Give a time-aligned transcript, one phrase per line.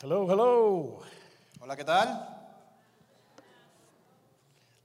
[0.00, 1.02] Hello, hello.
[1.60, 2.06] Hola, ¿qué tal?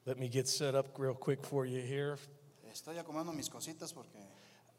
[0.06, 2.18] Let me get set up real quick for you here.
[2.72, 4.18] Estoy acomodando mis cositas porque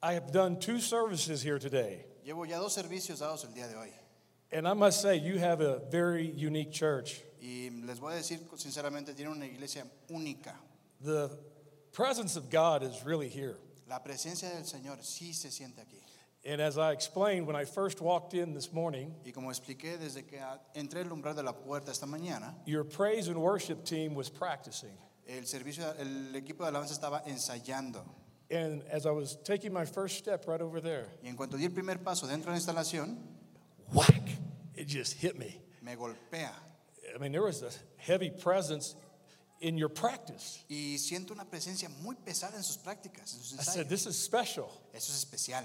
[0.02, 3.76] I have done two services here today, llevo ya dos servicios dados el día de
[3.76, 3.92] hoy.
[4.50, 7.22] and I must say, you have a very unique church.
[7.40, 10.54] Y les voy a decir sinceramente, tienen una iglesia única.
[11.00, 11.30] The
[11.92, 13.56] presence of God is really here.
[13.88, 16.00] La presencia del Señor sí se siente aquí.
[16.46, 20.26] And as I explained when I first walked in this morning, Y como expliqué desde
[20.26, 20.38] que
[20.74, 24.90] entré el umbral de la puerta esta mañana, your praise and worship team was practicing.
[25.26, 28.04] el servicio, el equipo de alabanza estaba ensayando.
[28.50, 31.64] And as I was taking my first step right over there, Y en cuanto di
[31.64, 33.16] el primer paso dentro de la instalación,
[33.94, 34.28] whack,
[34.76, 35.62] it just hit me.
[35.82, 36.52] me golpea.
[37.14, 38.96] I mean, there was a heavy presence
[39.60, 40.62] in your practice.
[40.68, 43.88] Y siento una presencia muy pesada en sus prácticas, en sus I said, ensayos.
[43.88, 44.70] this is special.
[44.92, 45.64] Eso es especial.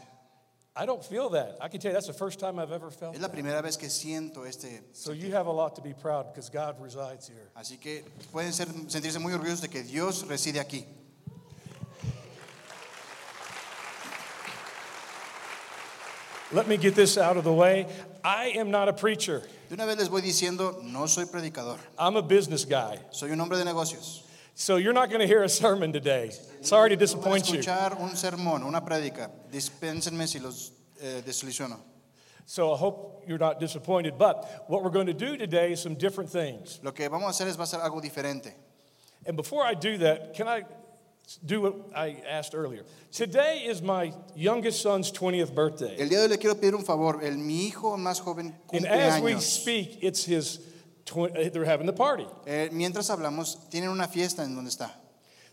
[0.76, 1.58] I don't feel that.
[1.60, 3.76] I can tell you that's the first time I've ever felt Es la primera vez
[3.76, 4.82] que siento este.
[4.94, 7.50] So you have a lot to be proud because God resides here.
[7.58, 10.86] Así que pueden ser, sentirse muy orgullosos de que Dios reside aquí.
[16.52, 17.86] Let me get this out of the way.
[18.24, 19.44] I am not a preacher.
[19.70, 23.00] De una vez les voy diciendo, no soy predicador, I'm a business guy.
[23.12, 24.24] soy un hombre de negocios.
[24.60, 26.32] So you're not going to hear a sermon today.
[26.60, 27.60] Sorry to disappoint you.
[27.60, 29.32] escuchar un sermón, una prédica.
[29.50, 31.78] Dispénsenme si los eh, desilusiono.
[32.46, 34.18] So I hope you're not disappointed.
[34.18, 36.82] But what we're going to do today is some different things.
[36.84, 38.52] Lo que vamos a hacer es va a ser algo diferente.
[39.26, 40.66] And before I do that, can I
[41.46, 42.84] do what I asked earlier?
[43.14, 45.96] Today is my youngest son's 20th birthday.
[45.98, 47.22] El día de hoy le quiero pedir un favor.
[47.24, 49.42] El, mi hijo más joven And cumple as we años.
[49.44, 50.60] speak, it's his,
[51.52, 52.28] they're having the party.
[52.46, 54.92] Eh, mientras hablamos, tienen una fiesta en donde está.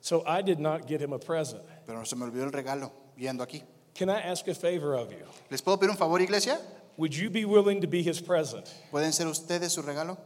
[0.01, 1.62] So I did not get him a present.
[1.87, 3.62] Pero se me olvidó el regalo, viendo aquí.
[3.95, 5.25] Can I ask a favor of you?
[5.51, 6.61] ¿Les puedo pedir un favor, iglesia?
[6.97, 8.67] Would you be willing to be his present?
[8.91, 10.19] ¿Pueden ser ustedes su regalo?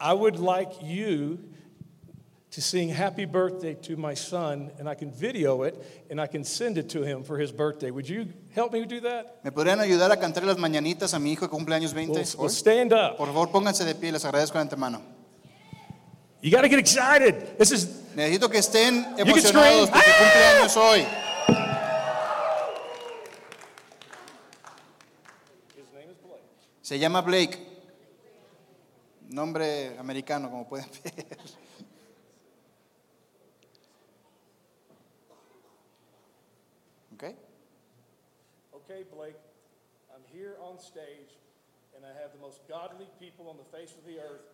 [0.00, 1.38] I would like you
[2.50, 5.74] to sing happy birthday to my son, and I can video it
[6.10, 7.90] and I can send it to him for his birthday.
[7.90, 9.40] Would you help me do that?
[9.44, 12.12] ¿Me podrían ayudar a cantar las mañanitas a mi hijo que cumple años 20?
[12.12, 12.34] We'll, hoy?
[12.38, 13.18] we'll stand up.
[13.18, 15.02] Por favor, pónganse de pie, les agradezco de antemano.
[16.40, 17.58] You got to get excited.
[17.58, 19.92] This is Necesito que estén emocionados scream.
[19.92, 21.04] porque cumple años hoy.
[26.80, 27.58] Se llama Blake.
[29.28, 31.26] Nombre americano, como pueden ver.
[38.88, 39.36] Okay, Blake,
[40.08, 41.36] I'm here on stage,
[41.94, 44.48] and I have the most godly people on the face of the earth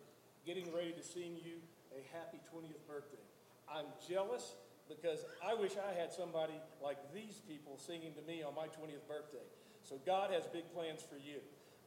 [0.45, 1.63] getting ready to sing you
[1.95, 3.23] a happy 20th birthday.
[3.71, 4.55] I'm jealous
[4.89, 9.07] because I wish I had somebody like these people singing to me on my 20th
[9.07, 9.47] birthday.
[9.87, 11.39] So God has big plans for you.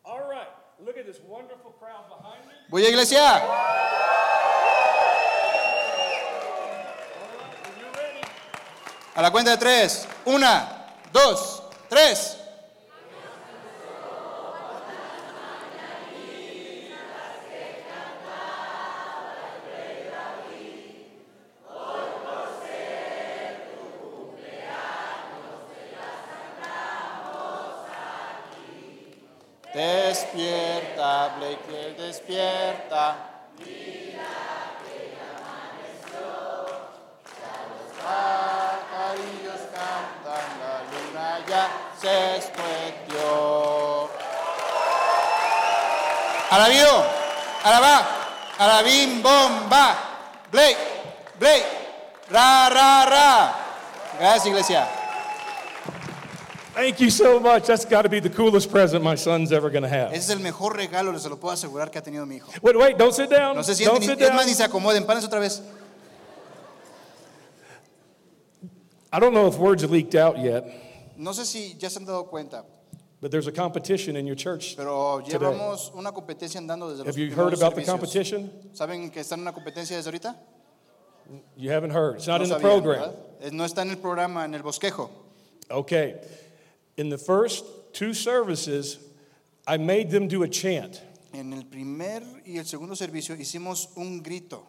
[0.07, 0.49] All right,
[0.81, 2.55] look at this wonderful crowd behind me.
[2.71, 3.19] Voy a iglesia.
[3.19, 4.09] All right,
[7.79, 8.25] you're ready,
[9.17, 10.09] A la cuenta de tres.
[10.27, 11.61] Una, dos,
[11.91, 12.38] tres.
[54.39, 54.89] Gracias, iglesia.
[56.75, 57.67] thank you so much.
[57.67, 60.13] That's got to be the coolest present my son's ever going to have.
[60.13, 62.53] Ese es el mejor regalo, lo puedo asegurar que ha tenido mi hijo.
[62.63, 63.57] Wait, wait, don't sit down.
[63.57, 64.37] No se don't ni, sit es down.
[64.37, 65.61] más, ni se acomoden, párense otra vez.
[69.13, 70.65] I don't know if words leaked out yet,
[71.17, 72.65] No sé si ya se han dado cuenta,
[73.21, 74.77] but there's a competition in your church.
[74.77, 75.33] pero today.
[75.33, 77.91] llevamos una competencia andando desde los Have you heard primeros about the servicios.
[77.91, 78.53] competition?
[78.73, 80.37] ¿Saben que están en una competencia desde ahorita?
[81.57, 82.17] You haven't heard.
[82.17, 83.01] It's not No in the sabían, program.
[83.01, 83.15] ¿verdad?
[83.43, 85.11] Eh, No está en el programa, en el bosquejo.
[85.71, 86.15] Okay.
[86.97, 88.99] In the first two services,
[89.67, 91.01] I made them do a chant
[91.35, 94.67] En el primer y el segundo servicio hicimos un grito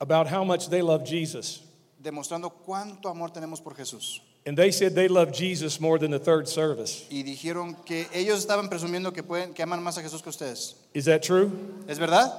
[0.00, 1.62] about how much they love Jesus.
[2.00, 4.20] demostrando cuánto amor tenemos por Jesús.
[4.46, 7.06] And they said they love Jesus more than the third service.
[7.10, 10.74] Y dijeron que ellos estaban presumiendo que, pueden, que aman más a Jesús que ustedes.
[10.92, 11.50] Is that true?
[11.88, 12.30] ¿Es verdad?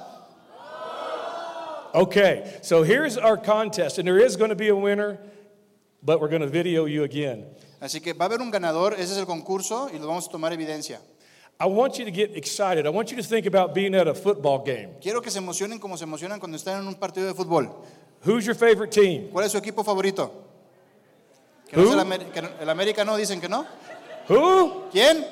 [1.96, 2.58] Okay.
[2.62, 5.18] So here's our contest, and there is going to be a winner,
[6.02, 7.46] but we're going to video you again.
[7.80, 10.30] Así que va a haber un ganador, ese es el concurso y lo vamos a
[10.30, 10.98] tomar evidencia.
[11.58, 12.84] I want you to get excited.
[12.86, 14.90] I want you to think about being at a football game.
[15.00, 17.70] Quiero que se emocionen como se emocionan cuando están en un partido de fútbol.
[18.26, 19.30] Who's your favorite team?
[19.32, 20.30] ¿Cuál es su equipo favorito?
[21.68, 21.94] ¿Que no es Who?
[21.94, 23.16] el, Amer- que no- el América no?
[23.16, 23.64] ¿Dicen que no?
[24.28, 24.88] Who?
[24.92, 25.24] ¿Quién?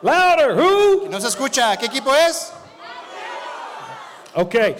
[0.00, 0.56] Louder.
[0.56, 1.08] Who?
[1.10, 1.76] No se escucha.
[1.76, 2.50] ¿Qué equipo es?
[4.34, 4.74] Okay.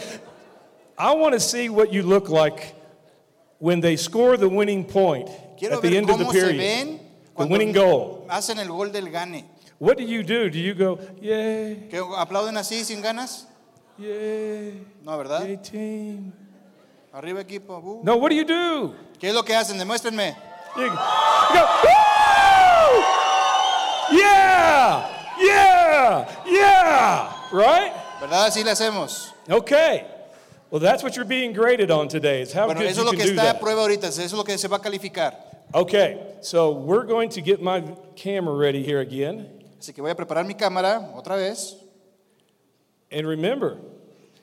[1.01, 2.75] I want to see what you look like
[3.59, 7.01] when they score the winning point Quiero at the end of the period.
[7.39, 8.27] The winning goal.
[8.29, 9.45] hacen el gol del gane.
[9.79, 10.51] What do you do?
[10.51, 13.47] Do you go, yay, ¿Que aplauden así sin ganas?
[13.99, 15.47] yay, No, ¿verdad?
[15.47, 16.33] yay, team?
[17.15, 17.79] Arriba equipo.
[17.83, 18.05] uh.
[18.05, 18.95] No, what do you do?
[19.19, 19.79] ¿Qué es lo que hacen?
[19.79, 20.37] Demuéstrenme.
[20.77, 23.05] You, you go, "Woo!
[24.13, 25.09] Yeah,
[25.41, 27.93] yeah, yeah, right?
[28.21, 28.47] ¿Verdad?
[28.49, 29.33] Así le hacemos.
[29.49, 30.05] Okay.
[30.71, 32.43] Well, that's what you're being graded on today.
[32.43, 33.61] Is how Bueno, good eso es you lo can que do está a that.
[33.61, 34.07] prueba ahorita.
[34.09, 35.35] Eso es lo que se va a calificar.
[35.75, 37.81] Okay, so we're going to get my
[38.17, 39.47] camera ready here again.
[39.81, 41.75] Así que voy a preparar mi cámara otra vez.
[43.11, 43.79] And remember,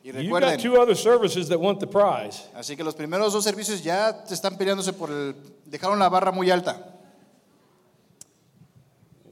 [0.03, 2.43] Y you've got recuerden, two other services that want the prize.
[2.55, 5.35] así que los primeros dos servicios ya están peleándose por el...
[5.65, 6.77] Dejaron la barra muy alta.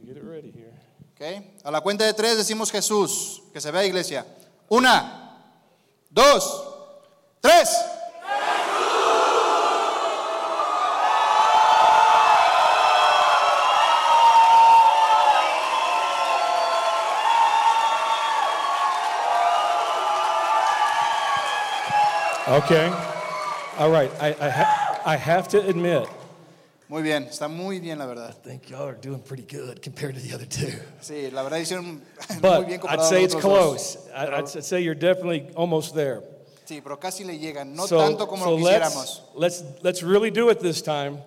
[0.06, 0.71] Get it ready here.
[1.15, 1.45] ¿ok?
[1.65, 3.42] A la cuenta de tres decimos Jesús.
[3.53, 4.25] Que se vea iglesia.
[4.69, 5.42] Una,
[6.09, 6.75] dos,
[7.45, 7.69] tres.
[22.47, 22.88] Okay.
[23.80, 24.12] All right.
[24.21, 26.07] I, I, ha- I have to admit,
[26.88, 28.30] Muy bien, está muy bien la verdad.
[28.30, 30.71] I think y'all are doing pretty good compared to the other two.
[31.01, 31.83] Sí, la verdad hicieron
[32.30, 33.95] muy but bien I'd comparado a say los it's otros close.
[33.95, 34.09] dos.
[34.13, 36.21] I, I'd say you're definitely almost there.
[36.65, 39.21] Sí, pero casi le llegan, no so tanto como so lo quisiéramos.
[39.35, 41.19] let's, let's, let's really do it this time.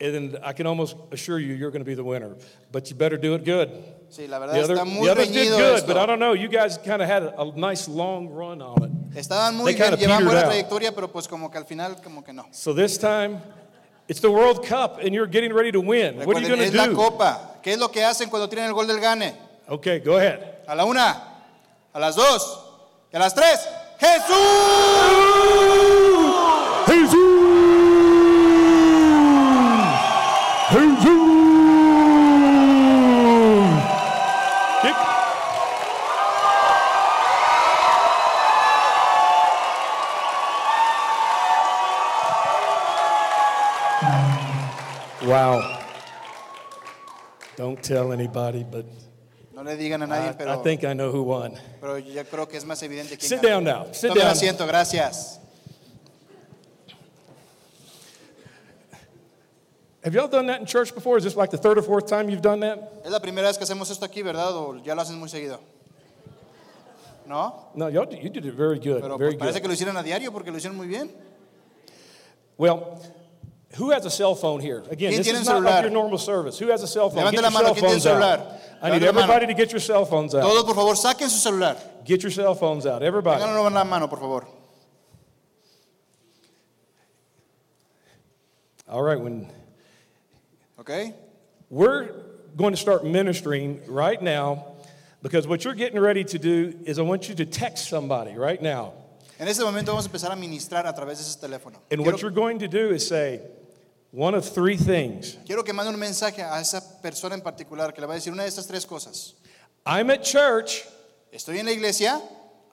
[0.00, 2.36] And I can almost assure you, you're going to be the winner.
[2.70, 3.68] But you better do it good.
[4.10, 6.34] Sí, la verdad The, other, está muy the others did good, but I don't know.
[6.34, 8.90] You guys kind of had a, a nice long run on it.
[9.16, 10.46] Estaban muy They bien, llevan buena out.
[10.52, 12.46] trayectoria, pero pues como que al final como que no.
[12.52, 13.40] So this time,
[14.06, 16.16] it's the World Cup, and you're getting ready to win.
[16.16, 16.94] What are you Recuerden, going es to la do?
[16.94, 17.58] copa.
[17.62, 19.34] ¿Qué es lo que hacen cuando tienen el gol del gane?
[19.68, 20.38] Okay, go ahead.
[20.68, 21.42] A la una,
[21.92, 22.64] a las dos,
[23.12, 23.66] y a las tres.
[23.98, 24.28] ¡Jesús!
[26.86, 27.18] Jesus!
[30.70, 31.18] Jesus!
[34.82, 34.96] Kick.
[45.28, 45.80] Wow.
[47.56, 48.86] Don't tell anybody, but
[49.58, 51.52] No le digan a I, nadie, I pero, think I know who won.
[51.80, 53.48] pero ya creo que es más evidente quién Sit ganó.
[53.48, 53.86] down now.
[53.92, 54.30] Sit Tome down.
[54.30, 55.40] asiento, gracias.
[60.04, 61.18] Have y'all done that in church before?
[61.18, 63.02] Is this like the third or fourth time you've done that?
[63.04, 64.52] Es la primera vez que hacemos esto aquí, ¿verdad?
[64.54, 65.58] ¿O ya lo hacen muy seguido?
[67.26, 67.68] ¿No?
[67.74, 69.00] No, y'all, you did it very good.
[69.02, 69.62] Pero very pues, parece good.
[69.62, 71.10] que lo hicieron a diario porque lo hicieron muy bien.
[72.56, 72.96] Well,
[73.76, 74.82] who has a cell phone here?
[74.90, 76.58] Again, this is not like your normal service.
[76.58, 77.18] Who has a cell phone?
[77.24, 78.22] Levante Get la your mano, cell phones out.
[78.22, 79.22] I need Levante la mano.
[79.32, 80.42] everybody to get your cell phones out.
[80.42, 81.76] Todos, por favor, saquen su celular.
[82.04, 83.02] Get your cell phones out.
[83.02, 83.42] Everybody.
[83.42, 84.46] En la mano, por favor.
[88.88, 89.50] All right, when
[90.80, 91.12] Okay.
[91.68, 92.08] we're
[92.56, 94.64] going to start ministering right now
[95.22, 98.60] because what you're getting ready to do is I want you to text somebody right
[98.62, 98.94] now.
[99.38, 101.78] En este momento vamos a empezar a ministrar a través de ese teléfono.
[101.90, 103.40] And Quiero, what you're going to do is say
[104.12, 105.38] one of three things.
[105.46, 108.32] quiero que mande un mensaje a esa persona en particular que le va a decir
[108.32, 109.34] una de estas tres cosas.
[109.86, 110.84] I'm at church.
[111.32, 112.20] Estoy en la iglesia,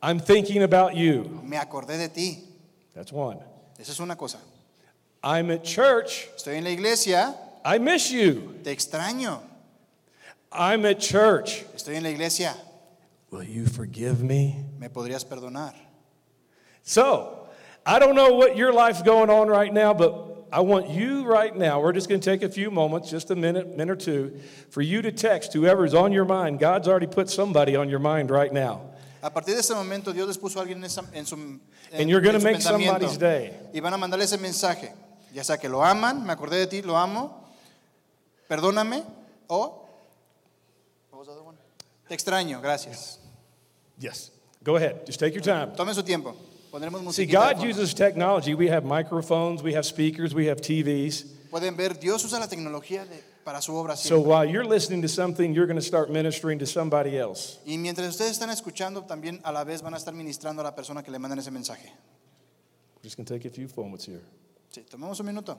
[0.01, 1.41] I'm thinking about you.
[1.43, 2.43] me acordé de ti.
[2.95, 3.37] That's one.
[3.77, 4.39] Esa es una cosa.
[5.23, 6.29] I'm at church.
[6.35, 8.55] Estoy en la iglesia, I miss you.
[8.63, 9.39] te extraño.
[10.51, 11.63] I'm at church.
[11.75, 12.55] Estoy en la iglesia,
[13.29, 14.63] Will you forgive me?
[14.79, 15.73] me podrías perdonar.
[16.85, 17.47] So,
[17.85, 21.53] I don't know what your life's going on right now, but I want you right
[21.55, 24.39] now, we're just going to take a few moments, just a minute, minute or two,
[24.69, 26.59] for you to text whoever's on your mind.
[26.59, 28.81] God's already put somebody on your mind right now.
[29.23, 31.59] A partir de ese momento, Dios les puso a alguien en, esa- en su, en-
[31.91, 33.51] And you're going to su make somebody's day.
[33.73, 34.93] Y van a mandarle ese mensaje.
[35.33, 37.43] Ya sea que lo aman, me acordé de ti, lo amo,
[38.47, 39.03] perdóname,
[39.49, 39.81] o
[41.09, 41.55] what was the other one?
[42.07, 43.17] te extraño, gracias.
[43.97, 44.29] Yes.
[44.63, 45.05] Go ahead.
[45.07, 45.71] Just take your time.
[45.75, 46.35] Tomen su tiempo.
[46.75, 47.69] Pondremos See, musiquita de God fondo.
[47.69, 48.53] uses technology.
[48.53, 51.23] We have microphones, we have speakers, we have TVs.
[51.49, 54.29] Pueden ver, Dios usa la tecnología de- para su obra So siempre.
[54.29, 57.59] while you're listening to something, you're going to start ministering to somebody else.
[57.65, 60.75] Y mientras ustedes están escuchando, también a la vez van a estar ministrando a la
[60.75, 61.93] persona que le mandan ese mensaje.
[62.97, 64.19] We're just going to take a few moments here.
[64.69, 65.57] Sí, tomemos un minuto.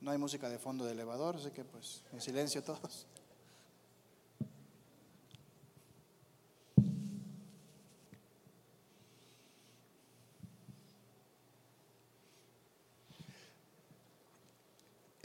[0.00, 3.04] No hay música de fondo de elevador, así que pues en silencio todos.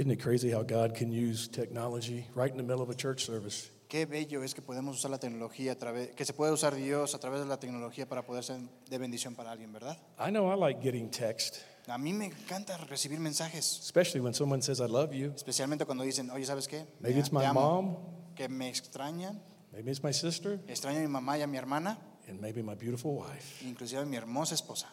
[0.02, 3.24] Isn't it crazy how God can use technology right in the middle of a church
[3.24, 3.70] service?
[3.88, 7.14] Qué bello es que podemos usar la tecnología a través, que se puede usar Dios
[7.14, 9.96] a través de la tecnología para poder ser de bendición para alguien, ¿verdad?
[10.18, 14.64] I know I like getting text, A mí me encanta recibir mensajes, especially when someone
[14.64, 15.34] says, I love you.
[15.36, 16.88] especialmente cuando dicen, oye, ¿sabes qué?
[17.00, 17.98] Maybe it's my mom,
[18.36, 19.40] que me extrañan,
[19.72, 22.74] maybe it's my sister, extraño a mi mamá y a mi hermana, and maybe my
[22.74, 23.64] beautiful wife.
[23.64, 24.88] inclusive a mi hermosa esposa.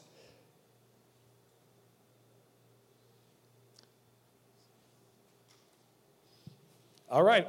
[7.11, 7.47] All right.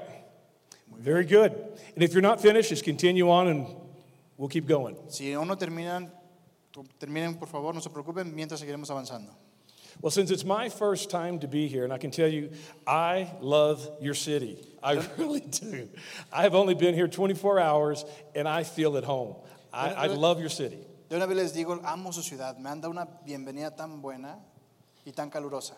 [0.97, 1.51] Very good.
[1.95, 3.67] And if you're not finished, just continue on and
[4.37, 4.95] we'll keep going.
[5.09, 6.09] Si aún no terminan,
[6.99, 9.29] terminen por favor, no se preocupen, mientras seguiremos avanzando.
[10.01, 12.51] Well, since it's my first time to be here, and I can tell you,
[12.87, 14.57] I love your city.
[14.81, 15.89] I really do.
[16.31, 19.35] I have only been here 24 hours, and I feel at home.
[19.73, 20.79] I, I love your city.
[21.09, 24.37] De una vez les digo, amo su ciudad, me han dado una bienvenida tan buena
[25.05, 25.73] y tan calurosa.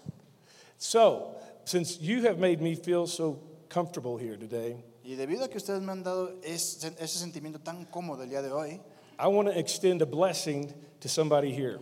[0.78, 3.40] So, since you have made me feel so
[3.72, 7.86] comfortable here today, Y debido a que ustedes me han dado ese, ese sentimiento tan
[7.86, 8.82] cómodo el día de hoy,
[9.20, 11.80] I want to extend a blessing to somebody here.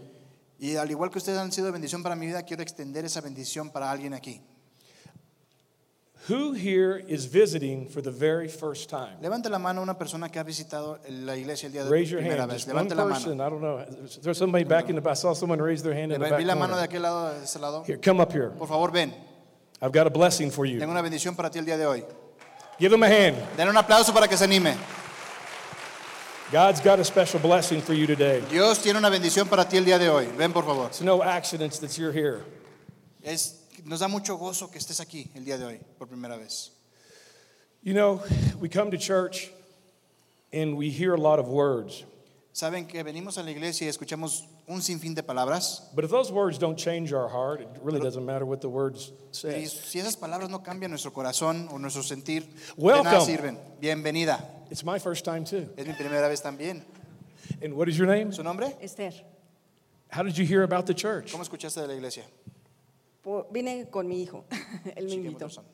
[0.60, 3.70] y al igual que ustedes han sido bendición para mi vida, quiero extender esa bendición
[3.72, 4.42] para alguien aquí.
[6.28, 9.18] Who here is visiting for the very first time?
[9.22, 12.20] Levante la mano una persona que ha visitado la iglesia el día de Raise your
[12.20, 12.52] primera hand.
[12.52, 12.66] vez.
[12.66, 13.38] Just one Levante la person.
[13.38, 13.48] mano.
[13.48, 14.06] I don't know.
[14.06, 15.14] Is there somebody back in the back?
[15.14, 16.88] I saw someone raise their hand in the Vi back la mano de corner.
[16.88, 17.84] aquel lado, de ese lado.
[17.84, 18.50] Here, come up here.
[18.52, 19.12] Por favor, ven.
[19.82, 20.80] I've got a blessing for you.
[20.80, 22.04] Tengo una bendición para ti el día de hoy.
[22.80, 23.38] Give him a hand.
[23.58, 24.76] Den un aplauso para que se anime.
[26.52, 28.42] God's got a special blessing for you today.
[28.50, 30.26] Dios tiene una bendición para ti el día de hoy.
[30.36, 30.88] Ven, por favor.
[30.88, 32.44] It's no accidents that you're here.
[33.24, 36.72] Es, nos da mucho gozo que estés aquí el día de hoy, por primera vez.
[37.84, 38.22] You know,
[38.60, 39.52] we come to church
[40.52, 42.04] and we hear a lot of words.
[42.52, 45.90] Saben que venimos a la iglesia y escuchamos un sinfin de palabras.
[45.96, 49.12] But if those words don't change our heart, it really doesn't matter what the words
[49.12, 49.66] Y say.
[49.66, 53.04] si esas palabras no cambian nuestro corazón o nuestro sentir, de Welcome.
[53.12, 53.58] nada sirven.
[53.82, 54.40] Bienvenida.
[54.70, 55.68] It's my first time too.
[55.76, 56.84] Es mi primera vez también.
[57.64, 58.32] And what is your name?
[58.32, 58.76] ¿Su nombre?
[58.80, 59.12] Esther,
[60.12, 61.32] How did you hear about the church?
[61.32, 62.24] ¿Cómo escuchaste de la iglesia?
[63.24, 64.46] po- vine con mi hijo,
[64.96, 65.46] él me She came invitó.
[65.46, 65.66] her son.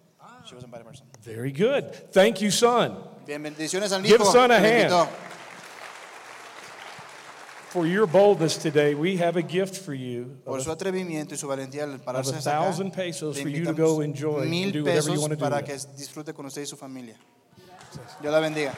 [0.46, 1.08] She was invited by her son.
[1.22, 1.92] Very good.
[2.12, 4.32] Thank you, son, Bien, bendiciones al Give hijo.
[4.32, 5.10] son a que me hand.
[7.76, 8.96] For your boldness today.
[8.96, 12.38] We have a gift for you Por su atrevimiento y su valentía al pararse a
[12.38, 15.36] hasta acá, thousand pesos for you to go enjoy and do whatever you want to
[15.36, 17.18] do para with que disfrute con usted y su familia.
[18.22, 18.74] Dios la bendiga.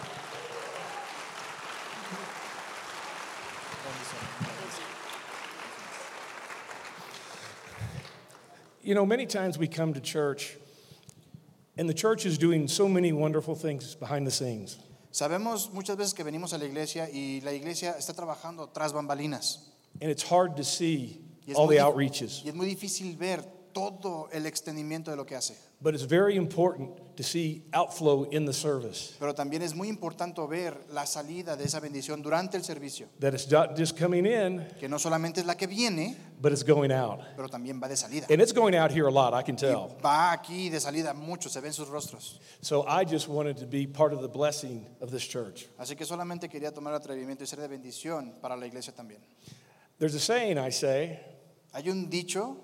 [8.82, 10.56] You know, many times we come to church,
[11.78, 14.80] and the church is doing so many wonderful things behind the scenes.
[15.12, 19.72] Sabemos muchas veces que venimos a la iglesia y la iglesia está trabajando tras bambalinas.
[20.02, 21.22] And it's hard to see
[21.56, 22.44] all the outreaches.
[22.46, 25.58] y es muy difícil ver todo el extendimiento de lo que hace.
[25.80, 29.16] But it's very important to see outflow in the service.
[29.20, 33.36] Pero también es muy importante ver la salida de esa bendición durante el servicio, That
[33.36, 36.92] it's not just coming in, que no solamente es la que viene, but it's going
[36.92, 37.20] out.
[37.36, 38.26] pero también va de salida.
[38.28, 39.96] And it's going out here a lot, I can Y tell.
[40.04, 42.40] va aquí de salida mucho, se ven sus rostros.
[42.62, 45.68] So I just wanted to be part of the blessing of this church.
[45.78, 49.20] Así que solamente quería tomar el atrevimiento y ser de bendición para la iglesia también.
[50.00, 51.20] There's a saying I say
[51.74, 52.58] Hay un dicho,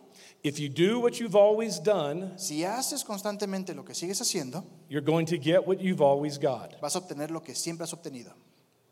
[0.43, 5.01] if you do what you've always done, si haces constantemente lo que sigues haciendo, you're
[5.05, 6.79] going to get what you've always got.
[6.81, 8.33] vas a obtener lo que siempre has obtenido.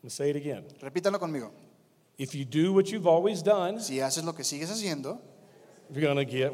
[0.04, 0.64] I'll say it again.
[0.82, 1.52] Repítalo conmigo.
[2.18, 5.20] If you do what you've always done, Si haces lo que sigues haciendo,
[5.92, 6.52] you're going to get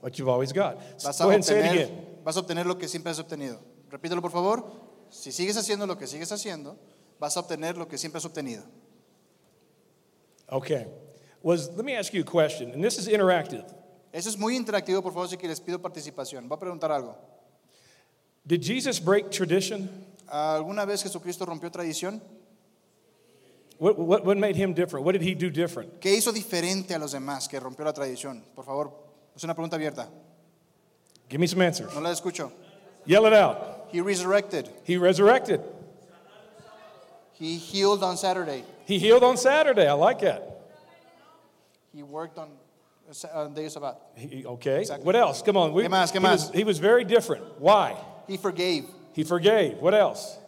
[0.00, 0.76] what you've always got.
[1.02, 2.06] vas a Go ahead and say it obtener, again.
[2.24, 3.58] vas a obtener lo que siempre has obtenido.
[3.90, 4.64] Repítelo por favor.
[5.10, 6.76] Si sigues haciendo lo que sigues haciendo,
[7.18, 8.64] vas a obtener lo que siempre has obtenido.
[10.50, 10.86] Okay.
[11.42, 13.64] Was let me ask you a question, and this is interactive.
[14.14, 16.48] Eso es muy interactivo, por favor, así que les pido participación.
[16.48, 17.16] Voy a preguntar algo.
[18.44, 19.90] Did Jesus break tradition?
[20.28, 22.22] ¿Alguna vez Jesucristo rompió tradición?
[23.76, 25.04] What, what, what made him different?
[25.04, 25.98] What did he do different?
[25.98, 28.44] ¿Qué hizo diferente a los demás que rompió la tradición?
[28.54, 28.92] Por favor,
[29.34, 30.08] es una pregunta abierta.
[31.28, 31.92] Give me some answers.
[31.92, 32.52] No la escucho.
[33.06, 33.88] Yell it out.
[33.90, 34.70] He resurrected.
[34.84, 35.60] He resurrected.
[37.32, 38.62] He healed on Saturday.
[38.86, 39.88] He healed on Saturday.
[39.88, 40.70] I like that.
[41.92, 42.50] He worked on
[43.34, 43.96] on day of Sabbath.
[44.16, 44.80] He- okay.
[44.80, 45.04] Exactly.
[45.04, 45.42] What else?
[45.42, 45.72] Come on.
[45.72, 46.10] We- ¿Qué más?
[46.12, 47.44] ¿Qué he, was, he was very different.
[47.60, 47.96] Why?
[48.26, 48.86] He forgave.
[49.12, 49.78] He forgave.
[49.80, 50.38] What else?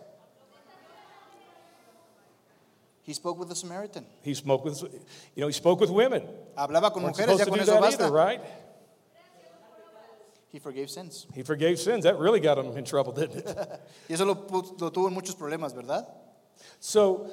[3.03, 4.05] He spoke with the Samaritan.
[4.23, 6.23] He spoke with, you know, he spoke with women.
[6.59, 8.03] Hablaba con Weren't mujeres, supposed ya to con do eso that basta.
[8.05, 8.41] either, right?
[10.51, 11.27] He forgave sins.
[11.35, 12.03] He forgave sins.
[12.05, 13.47] That really got him in trouble, didn't it?
[14.09, 14.35] Y eso lo,
[14.81, 16.05] lo tuvo en muchos problemas, ¿verdad?
[16.81, 17.31] So,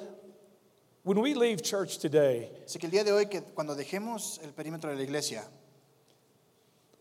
[1.04, 4.50] when we leave church today, Así que el día de hoy, que cuando dejemos el
[4.52, 5.44] perímetro de la iglesia,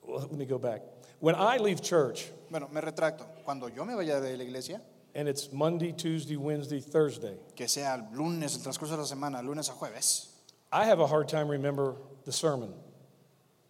[0.05, 0.81] well, let me go back.
[1.19, 3.25] When I leave church, Bueno, me retracto.
[3.45, 4.81] Cuando yo me vaya de la iglesia,
[5.15, 9.41] and it's Monday, Tuesday, Wednesday, Thursday, que sea el lunes, el transcurso de la semana,
[9.43, 10.27] lunes a jueves,
[10.71, 11.95] I have a hard time remember
[12.25, 12.73] the sermon.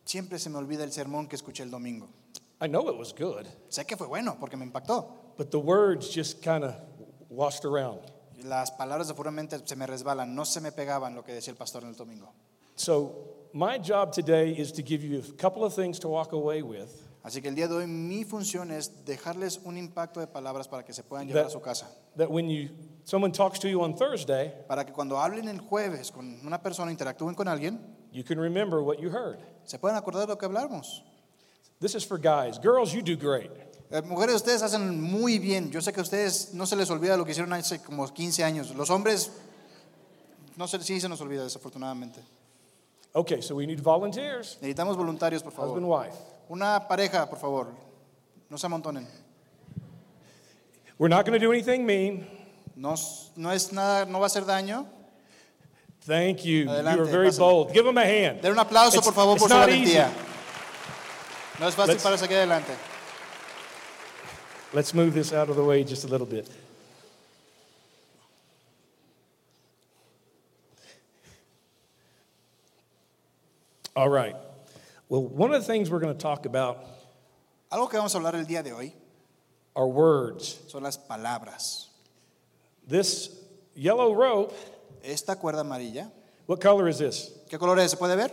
[0.05, 2.09] siempre se me olvida el sermón que escuché el domingo.
[2.59, 5.05] I know it was good, Sé que fue bueno porque me impactó.
[5.37, 6.75] but the words just kind of
[7.29, 7.99] washed around.
[8.43, 11.57] Las palabras de mente se me resbalan, no se me pegaban lo que decía el
[11.57, 12.33] pastor en el domingo.
[12.75, 16.61] So, my job today is to give you a couple of things to walk away
[16.61, 16.89] with
[17.23, 20.83] Así que el día de hoy mi función es dejarles un impacto de palabras para
[20.83, 21.87] que se puedan llevar a su casa.
[22.17, 22.69] that when you
[23.05, 26.91] someone talks to you on Thursday, Para que cuando hablen el jueves con una persona,
[26.91, 27.79] interactúen con alguien,
[28.11, 29.39] you can remember what you heard.
[29.63, 31.01] se puedan acordar lo que hablamos.
[31.79, 32.59] This is for guys.
[32.59, 33.51] Girls, you do great.
[33.93, 35.69] Eh, mujeres, ustedes hacen muy bien.
[35.69, 38.43] Yo sé que a ustedes no se les olvida lo que hicieron hace como 15
[38.43, 38.73] años.
[38.75, 39.31] Los hombres,
[40.55, 42.19] no sé si se nos olvida desafortunadamente.
[43.11, 44.57] Okay, so we need volunteers.
[44.61, 46.05] Necesitamos voluntarios, por Husband, favor.
[46.07, 46.17] wife.
[46.49, 47.67] Una pareja, por favor.
[48.49, 49.07] No se amontonen.
[50.97, 52.27] We're not going to do anything mean.
[52.75, 52.95] No,
[53.35, 54.87] no es nada, no va a hacer daño.
[56.07, 56.63] Thank you.
[56.63, 57.37] you Adelante, are very pásale.
[57.39, 57.71] bold.
[57.71, 58.41] Give them a hand.
[58.41, 60.07] Den un aplauso, It's- por favor, por su valentía.
[60.07, 60.13] easy.
[61.59, 62.73] No es fácil Let's- para aquí adelante.
[64.73, 66.49] Let's move this out of the way just a little bit.
[73.95, 74.35] All right.
[75.09, 76.83] Well, one of the things we're going to talk about
[77.71, 78.93] Algo que vamos a hablar el día de hoy
[79.75, 80.59] are words.
[80.67, 81.87] son las palabras.
[82.87, 83.29] This
[83.75, 84.53] yellow rope,
[85.03, 86.09] Esta cuerda amarilla,
[86.45, 87.31] what color is this?
[87.49, 87.91] ¿qué color es?
[87.91, 88.31] ¿Se puede ver?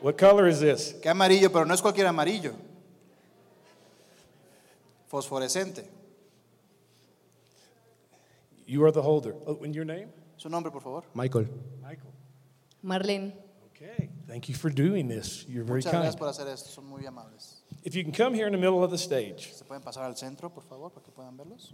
[0.00, 0.94] What color is this?
[1.02, 2.54] Que amarillo, pero no es cualquier amarillo.
[5.10, 5.84] Fosforescente.
[8.66, 9.34] You are the holder.
[9.46, 10.08] Oh, and your name?
[10.36, 11.02] Su nombre, por favor.
[11.14, 11.46] Michael.
[11.82, 12.12] Michael.
[12.84, 13.32] Marlene.
[13.74, 14.08] Okay.
[14.26, 15.44] Thank you for doing this.
[15.48, 16.02] You're very Muchas kind.
[16.02, 17.62] gracias por hacer esto, son muy amables.
[17.84, 20.16] If you can come here in the middle of the stage, ¿Se pueden pasar al
[20.16, 21.72] centro, por favor, para que puedan verlos?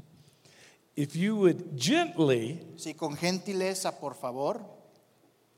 [0.95, 4.61] if you would gently Sí, con gentileza, por favor,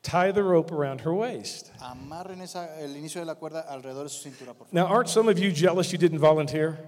[0.03, 1.73] tie the rope around her waist.
[1.81, 4.73] amarren esa- el inicio de la cuerda alrededor de su cintura, por favor.
[4.75, 6.79] Now, aren't some of you jealous you didn't volunteer?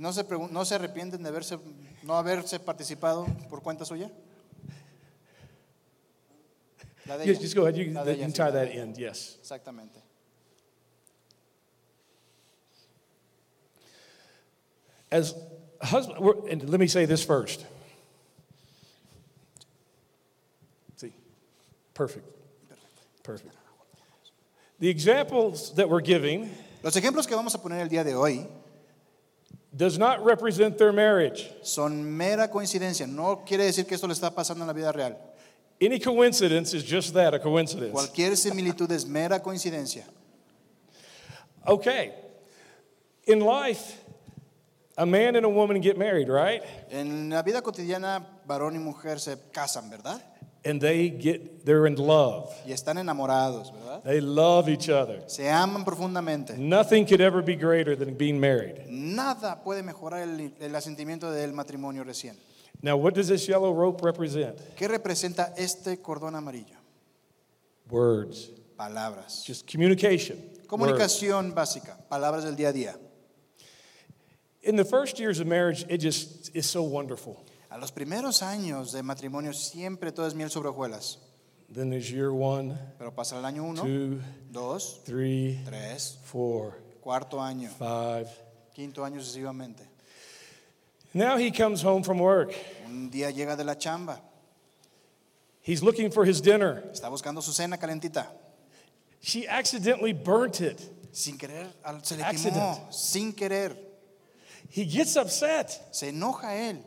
[0.00, 1.58] ¿No se, ¿No se arrepienten de haberse,
[2.04, 4.10] no haberse participado por cuenta suya?
[7.04, 7.42] La de Yes, ella.
[7.42, 7.74] just go ahead.
[7.76, 9.36] You, La de you ella, can sí, tie that end, yes.
[9.40, 10.00] Exactamente.
[15.12, 15.34] As
[15.82, 16.18] husband,
[16.50, 17.66] and let me say this first.
[20.96, 21.12] See,
[21.92, 22.24] perfect.
[23.22, 23.54] Perfect.
[24.78, 26.50] The examples that we're giving
[26.82, 28.46] Los ejemplos que vamos a poner el día de hoy
[29.74, 31.48] does not represent their marriage.
[31.62, 33.06] son mera coincidencia.
[33.06, 35.16] No quiere decir que esto le está pasando en la vida real.
[35.80, 37.92] Any coincidence is just that, a coincidence.
[37.92, 40.04] Cualquier similitud es mera coincidencia.
[41.66, 42.12] Okay.
[43.26, 44.02] In life,
[44.98, 46.62] a man and a woman get married, right?
[46.90, 50.20] En la vida cotidiana, varón y mujer se casan, ¿verdad?
[50.62, 52.52] And they get, they're in love.
[52.66, 54.02] Y están enamorados, ¿verdad?
[54.04, 55.22] They love each other.
[55.26, 56.58] Se aman profundamente.
[56.58, 58.86] Nothing could ever be greater than being married.
[58.86, 62.36] Nada puede mejorar el, el asentimiento del matrimonio recién.
[62.82, 64.58] Now, what does this yellow rope represent?
[64.76, 66.76] ¿Qué representa este cordón amarillo?
[67.90, 68.50] Words.
[68.78, 69.44] Palabras.
[69.46, 70.38] Just communication.
[70.38, 70.66] Words.
[70.66, 72.96] Comunicación básica, palabras del día a día.
[74.62, 77.42] In the first years of marriage, it just is so wonderful.
[77.70, 81.18] A los primeros años de matrimonio siempre todo es miel sobre hojuelas.
[81.72, 87.40] Then there's year one, Pero pasa el año uno, two, dos, three, tres, four, cuarto
[87.40, 88.26] año, five.
[88.74, 89.84] quinto año sucesivamente.
[91.14, 92.52] Now he comes home from work.
[92.86, 94.20] Un día llega de la chamba,
[95.62, 96.82] He's looking for his dinner.
[96.92, 98.26] está buscando su cena calentita.
[99.22, 100.80] She accidentally burnt it.
[101.12, 101.68] Sin querer,
[102.02, 102.56] se le Accident.
[102.56, 103.76] quemó, sin querer.
[104.70, 106.82] He gets upset Se enoja él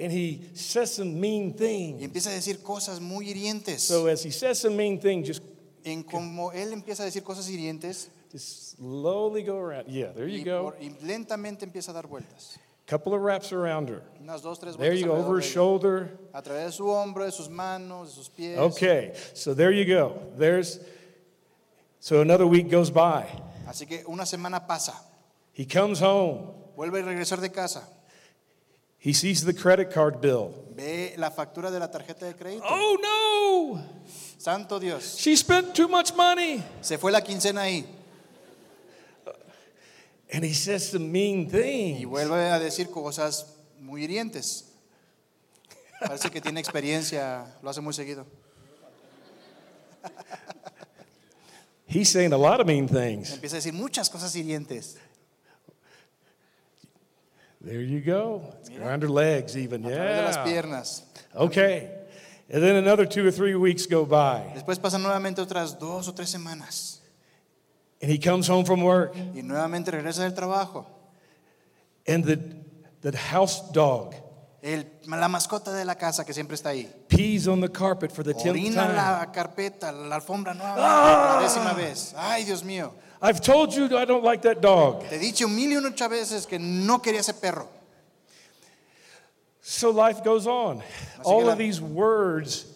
[0.00, 2.02] and he says some mean y things.
[2.02, 3.80] empieza a decir cosas muy hirientes.
[3.82, 5.42] So as he says some mean things, just,
[5.84, 9.86] En como él empieza a decir cosas hirientes just slowly go around.
[9.88, 10.62] Yeah, there y, you go.
[10.70, 12.58] por- y lentamente empieza a dar vueltas.
[12.86, 14.02] Couple of wraps around her.
[14.20, 15.54] Unas dos, tres There you go, over alrededor his de ella.
[15.54, 16.18] shoulder.
[16.34, 18.58] a través de su hombro, de sus manos, de sus pies.
[18.58, 20.20] Okay, so there you go.
[20.36, 20.80] There's
[22.00, 23.26] so another week goes by.
[23.66, 24.94] Así que una semana pasa,
[25.52, 26.48] He comes home.
[26.76, 27.88] vuelve a regresar de casa,
[29.02, 30.52] He sees the credit card bill.
[30.76, 32.64] ve la factura de la tarjeta de crédito.
[32.68, 33.84] Oh no!
[34.38, 36.62] Santo Dios, She spent too much money.
[36.82, 37.84] se fue la quincena ahí
[40.32, 42.04] And he says some mean y things.
[42.06, 43.46] vuelve a decir cosas
[43.80, 44.66] muy hirientes.
[46.00, 48.24] Parece que tiene experiencia, lo hace muy seguido.
[51.86, 53.32] He's saying a lot of mean things.
[53.32, 54.96] Empieza a decir muchas cosas hirientes.
[57.62, 58.42] There you go.
[58.80, 59.84] Around her legs, even.
[59.84, 60.44] A través de las Yeah.
[60.44, 61.04] piernas.
[61.34, 61.90] Okay.
[62.52, 66.12] And then another two or three weeks go by, Después pasan nuevamente otras dos o
[66.14, 67.00] tres semanas.
[68.02, 70.86] and he comes home from work, Y nuevamente regresa del trabajo.
[72.08, 72.38] and the,
[73.02, 74.14] the house dog
[74.62, 76.90] El- la mascota de la casa que siempre está ahí.
[77.08, 78.74] pees on the carpet for the tenth time.
[78.74, 81.36] la carpeta, la alfombra nuevamente, ah.
[81.40, 82.14] la décima vez.
[82.16, 82.92] Ay, Dios mío.
[83.22, 85.06] I've told you I don't like that dog.
[85.08, 87.68] Te he dicho mil y una veces que no quería ese perro.
[89.62, 90.78] So life goes on.
[91.18, 92.66] Así All la- of these words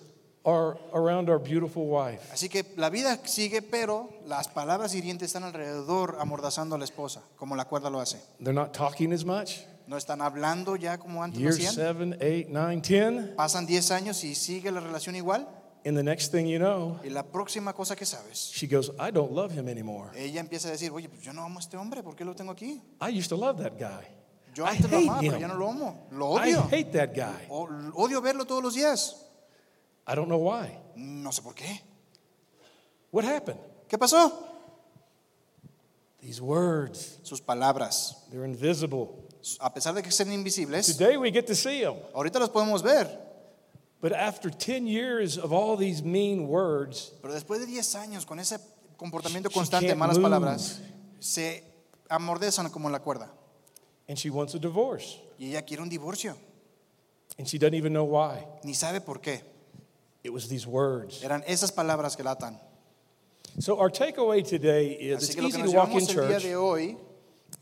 [0.44, 2.20] are around our beautiful wife.
[2.33, 7.22] Así que la vida sigue, pero las palabras hirientes están alrededor amordazando a la esposa,
[7.37, 8.18] como la cuerda lo hace.
[8.38, 9.61] They're not talking as much.
[9.87, 11.74] No están hablando ya como antes lo Year hacían.
[11.74, 13.35] seven, eight, nine, ten.
[13.37, 15.46] Pasan 10 años y sigue la relación igual.
[15.87, 19.11] And the next thing you know, Y la próxima cosa que sabes, she goes, I
[19.11, 20.11] don't love him anymore.
[20.16, 22.53] ella empieza a decir, oye, yo no amo a este hombre, ¿por qué lo tengo
[22.53, 22.81] aquí?
[23.03, 24.07] I used to love that guy.
[24.55, 25.49] Yo I antes lo hate amaba, pero ya him.
[25.49, 26.07] no lo amo.
[26.12, 27.47] Lo I hate that guy.
[27.51, 29.27] O- odio verlo todos los días.
[30.07, 30.79] I don't know why.
[30.97, 31.83] No sé por qué.
[33.11, 33.59] What happened?
[33.88, 34.33] ¿Qué pasó?
[36.20, 38.25] These words, Sus palabras.
[38.31, 39.09] they're invisible.
[39.61, 41.97] A pesar de que sean invisibles, Today we get to see them.
[42.14, 43.07] ahorita los podemos ver.
[44.05, 48.38] But after 10 years of all these mean words, Pero después de 10 años con
[48.38, 48.59] ese
[48.99, 50.25] comportamiento She constante de can't malas move.
[50.29, 50.81] palabras,
[51.21, 51.64] se
[52.11, 53.31] amordezan como la cuerda.
[54.07, 55.19] and she wants a divorce.
[55.38, 56.37] Y ella quiere un divorcio.
[57.38, 58.45] And she doesn't even know why.
[58.62, 59.40] Ni sabe por qué.
[60.23, 61.23] It was these words.
[61.25, 62.61] Eran esas palabras que la atan.
[63.59, 66.09] So our takeaway today is Así it's que lo easy to nos walk in llevamos
[66.11, 66.99] el día church, de hoy,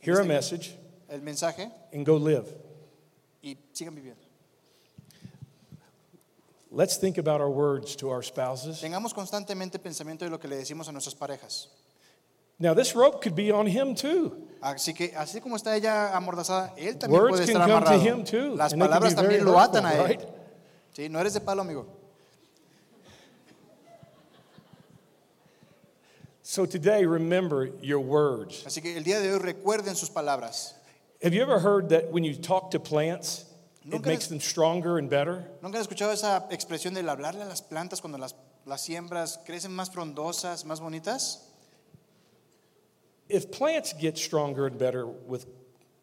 [0.00, 0.76] hear a message,
[1.08, 2.48] el mensaje, and go live.
[3.44, 4.21] y sigan viviendo.
[6.74, 8.80] Let's think about our words to our spouses.
[8.80, 11.68] Tengamos constantemente pensamiento de lo que le decimos a nuestras parejas.
[12.58, 14.48] Now, this rope could be on him too.
[14.62, 17.98] Así que, así como está ella amordazada, él también Words puede can estar come to
[17.98, 18.54] him too.
[18.54, 20.08] Las and they can palabras be very también lo atan a él.
[20.08, 20.22] right?
[20.94, 21.86] Sí, no eres de palo, amigo.
[26.42, 28.64] So today, remember your words.
[28.64, 30.74] Así que el día de hoy recuerden sus palabras.
[31.22, 33.44] Have you ever heard that when you talk to plants,
[33.84, 35.44] it makes them stronger and better?
[35.60, 38.34] ¿Nunca han escuchado esa expresión del hablarle a las plantas cuando las,
[38.66, 41.48] las siembras crecen más frondosas, más bonitas?
[43.28, 45.46] If plants get stronger and better with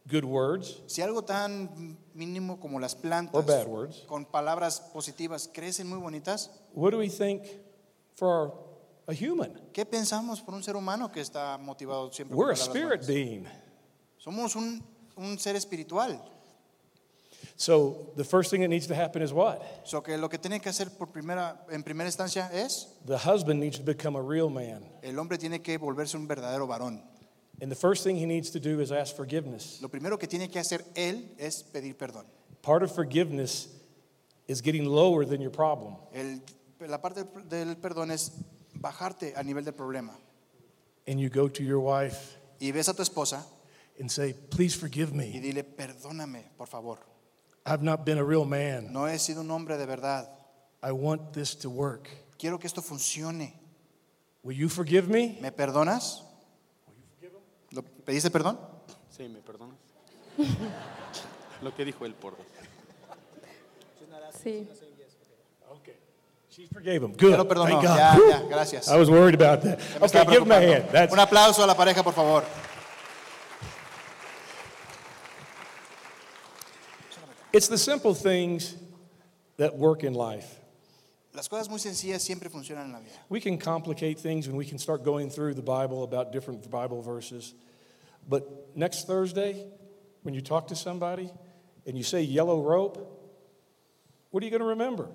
[0.09, 5.47] good words Si algo tan mínimo como las plantas or bad words, con palabras positivas
[5.47, 7.43] crecen muy bonitas, what do we think
[8.15, 8.53] for our,
[9.07, 9.53] a human?
[9.73, 13.07] ¿qué pensamos por un ser humano que está motivado siempre We're a con spirit buenas?
[13.07, 13.47] being.
[14.17, 14.83] Somos un,
[15.15, 16.19] un ser espiritual.
[17.61, 19.61] So the first thing that needs to happen is what?
[19.83, 23.59] So que lo que tiene que hacer por primera, en primera instancia es, The husband
[23.59, 24.81] needs to become a real man.
[25.03, 27.01] el hombre tiene que volverse un verdadero varón.
[27.61, 29.79] And the first thing he needs to do is ask forgiveness.
[29.81, 32.23] Lo primero que tiene que hacer él es pedir perdón.
[32.61, 33.67] Part of forgiveness
[34.47, 35.97] is getting lower than your problem.
[36.13, 36.41] El-
[36.87, 38.31] la parte del perdón es
[38.75, 40.13] bajarte a nivel del problema.
[41.05, 43.43] And you go to your wife Y ves a tu esposa
[43.99, 45.39] and say, Please forgive y me.
[45.41, 46.99] dile, perdóname, por favor.
[47.69, 48.91] I've not been a real man.
[48.91, 50.27] No he sido un hombre de verdad.
[50.81, 52.09] I want this to work.
[52.39, 53.53] Quiero que esto funcione.
[54.43, 55.37] Will you forgive me?
[55.39, 56.23] ¿Me perdonas?
[57.71, 58.57] ¿Lo- ¿Pediste perdón?
[59.15, 59.75] Sí, ¿me perdonas?
[61.61, 62.37] Lo que dijo él por.
[64.41, 64.67] Sí.
[65.69, 65.95] Okay.
[66.49, 67.11] She forgave him.
[67.11, 67.37] Ya Good.
[67.37, 67.81] lo perdonó.
[67.81, 67.97] Thank God.
[67.97, 68.87] Ya, ya, gracias.
[68.87, 69.79] I was worried about that.
[70.01, 70.85] Okay, give him a hand.
[70.91, 72.43] That's Un aplauso a la pareja, por favor.
[77.53, 78.75] It's the simple things
[79.57, 80.59] that work in life.
[81.33, 83.13] Las cosas muy sencillas siempre funcionan en la vida.
[83.29, 87.01] We can complicate things and we can start going through the Bible about different Bible
[87.01, 87.53] verses.
[88.27, 89.65] But next Thursday,
[90.23, 91.31] when you talk to somebody
[91.85, 92.97] and you say yellow rope,
[94.31, 95.07] what are you going to remember?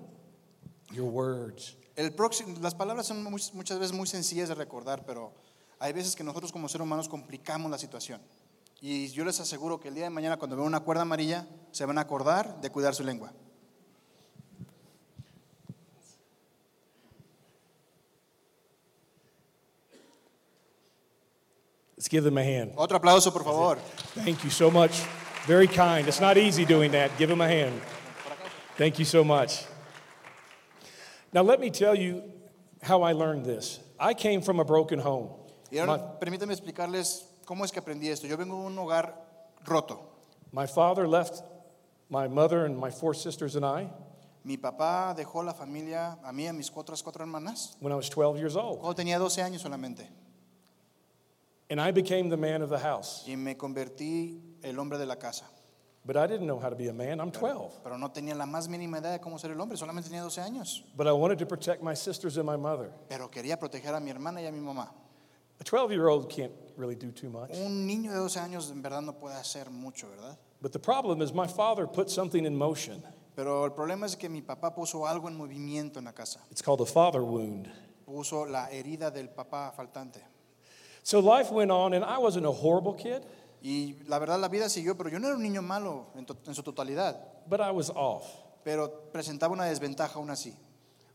[0.93, 1.75] Your words.
[1.97, 5.31] El próximo, las palabras son muchas veces muy sencillas de recordar, pero
[5.79, 8.21] hay veces que nosotros como seres humanos complicamos la situación.
[8.81, 11.85] Y yo les aseguro que el día de mañana cuando vean una cuerda amarilla, se
[11.85, 13.33] van a acordar de cuidar su lengua.
[21.97, 22.73] Let's give them a hand.
[22.75, 23.77] Otro aplauso, por favor.
[24.23, 25.01] Thank you so much.
[25.47, 26.07] Very kind.
[26.07, 27.17] It's not easy doing that.
[27.17, 27.81] Give him a hand.
[28.77, 29.63] Thank you so much.
[31.31, 32.23] Now, let me tell you
[32.83, 33.79] how I learned this.
[33.99, 35.29] I came from a broken home.
[35.71, 38.27] Y ahora permítanme explicarles cómo es que aprendí esto.
[38.27, 39.15] Yo vengo de un hogar
[39.63, 40.11] roto.
[40.51, 41.43] My father left
[42.09, 43.89] my mother and my four sisters and I.
[44.43, 47.95] Mi papá dejó la familia, a mí y a mis otras cuatro hermanas, when I
[47.95, 48.79] was 12 years old.
[48.79, 50.07] cuando tenía 12 años solamente.
[51.67, 53.23] And I became the man of the house.
[53.27, 55.45] Y me convertí el hombre de la casa.
[56.05, 57.19] But I didn't know how to be a man.
[57.19, 57.81] I'm 12.
[57.83, 60.41] Pero no tenía la más mínima idea de cómo ser el hombre, solamente tenía 12
[60.41, 60.83] años.
[60.95, 62.91] But I wanted to protect my sisters and my mother.
[63.09, 64.91] Pero quería proteger a mi hermana y a mi mamá.
[65.65, 67.49] A 12 year old can't really do too much.
[67.55, 70.37] Un niño de 12 años en verdad no puede hacer mucho, ¿verdad?
[70.61, 73.01] But the problem is, my father put something in motion.
[73.35, 76.39] Pero el problema es que mi papá puso algo en movimiento en la casa.
[76.51, 77.67] It's called a father wound.
[78.05, 80.21] Puso la herida del papá faltante.
[81.03, 83.23] So life went on, and I wasn't a horrible kid,
[83.63, 86.37] Y la verdad la vida siguió, pero yo no era un niño malo en, to-
[86.45, 87.15] en su totalidad.
[87.49, 88.23] but I was off.
[88.63, 90.55] Pero presentaba una desventaja aún así.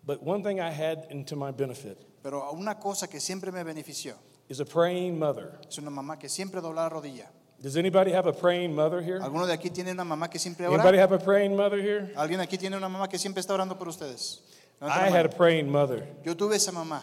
[0.05, 4.15] But one thing I had into my benefit Pero una cosa que siempre me benefició
[4.51, 5.59] is a praying mother.
[5.67, 7.29] es una mamá que siempre dobla la rodilla.
[7.63, 9.21] Does anybody have a praying mother here?
[9.21, 12.13] ¿Alguno de aquí tiene una mamá que siempre Anybody have a praying mother here?
[12.17, 14.41] ¿Alguien aquí tiene una mamá que siempre está orando por ustedes?
[14.83, 16.07] I had a praying mother.
[16.25, 17.03] Yo tuve esa mamá.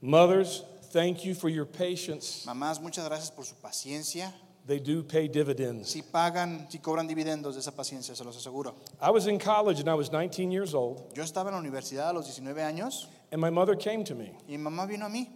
[0.00, 2.44] Mothers, thank you for your patience.
[2.46, 4.32] Mamás, muchas gracias por su paciencia.
[4.66, 5.90] They do pay dividends.
[5.90, 8.74] Si pagan, si cobran dividendos de esa paciencia, se los aseguro.
[9.00, 12.08] I was in college and I was 19 years old, Yo estaba en la universidad
[12.08, 15.28] a los 19 años and my mother came to me, y mamá vino a mí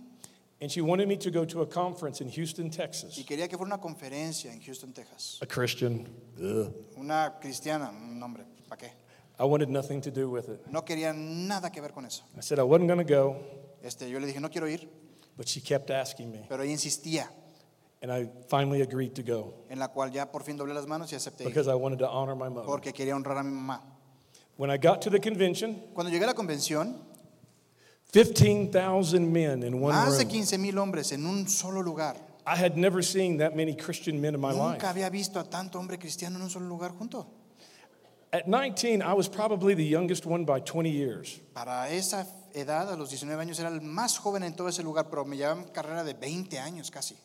[0.65, 3.19] and she wanted me to go to a conference in Houston, Texas.
[3.19, 5.39] y quería que fuera una conferencia en Houston, Texas.
[5.43, 6.09] A Christian.
[6.41, 6.73] Ugh.
[6.97, 8.93] Una cristiana, un hombre, ¿para qué?
[9.39, 10.67] I wanted nothing to do with it.
[10.71, 12.25] No quería nada que ver con eso.
[12.35, 13.37] I said I wasn't going to go,
[13.83, 14.89] Este, yo le dije, no quiero ir,
[15.37, 17.29] but she kept asking me, pero ella insistía,
[18.01, 21.13] and I finally agreed to go en la cual ya por fin doblé las manos
[21.13, 22.65] y acepté ir, because I wanted to honor my mother.
[22.65, 23.83] porque quería honrar a mi mamá.
[24.57, 26.97] When I got to the convention, Cuando llegué a la convención,
[28.15, 30.31] 15,000 men in one más de room.
[30.31, 32.15] 15 mil hombres en un solo lugar.
[32.47, 34.79] I had never seen that many Christian men in my life.
[34.79, 37.27] Nunca había visto a tanto hombre cristiano en un solo lugar junto.
[38.33, 41.41] At 19, I was probably the youngest one by 20 years.
[41.55, 42.25] Para esa
[42.55, 45.37] edad, a los 19 años, era el más joven en todo ese lugar, pero me
[45.37, 47.17] llevaban carrera de 20 años casi.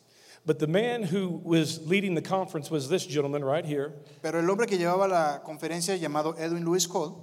[0.44, 4.50] But the man who was leading the conference was this gentleman right here, Pero el
[4.50, 7.14] hombre que llevaba la conferencia, llamado Edwin Louis Cole,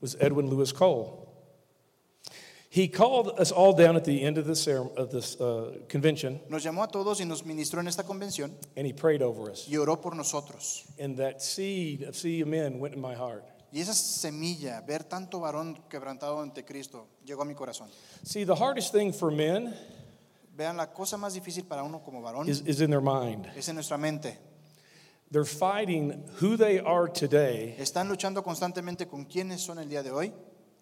[0.00, 1.25] was Edwin Louis Cole.
[2.76, 6.62] He called us all down at the end of this, of this uh, convention, nos
[6.62, 9.66] llamó a todos y nos ministró en esta convención and he prayed over us.
[9.66, 10.84] y oró por nosotros.
[10.98, 13.46] And that seed of of men went in my heart.
[13.72, 17.88] Y esa semilla, ver tanto varón quebrantado ante Cristo, llegó a mi corazón.
[18.22, 19.74] See, the hardest thing for men
[20.54, 23.46] Vean, la cosa más difícil para uno como varón is, is in their mind.
[23.56, 24.36] es en nuestra mente.
[25.30, 30.10] They're fighting who they are today Están luchando constantemente con quiénes son el día de
[30.10, 30.34] hoy,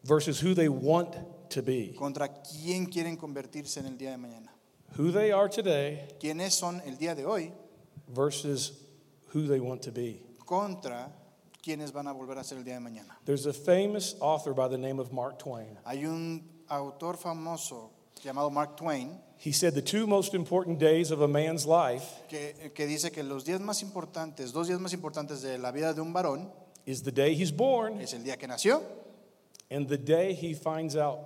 [0.03, 1.15] versus who they want
[1.55, 1.95] to be.
[1.97, 4.51] contra quién quieren convertirse en el día de mañana.
[4.97, 7.53] Who they are today Quiénes son el día de hoy
[8.09, 8.73] versus
[9.33, 10.21] who they want to be.
[10.45, 11.11] contra
[11.63, 13.17] quiénes van a volver a ser el día de mañana.
[13.25, 15.79] There's a famous author by the name of Mark Twain.
[15.85, 17.91] Hay un autor famoso
[18.23, 22.71] llamado Mark Twain He said the two most important days of a man's life que,
[22.75, 26.01] que dice que los días más importantes, dos días más importantes de la vida de
[26.01, 26.51] un varón
[26.87, 28.83] is the day he's born es el día que nació
[29.71, 31.19] and the day he finds out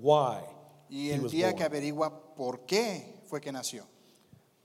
[0.00, 0.40] why
[0.88, 1.72] y he el was día que born.
[1.72, 3.84] averigua por qué fue que nació.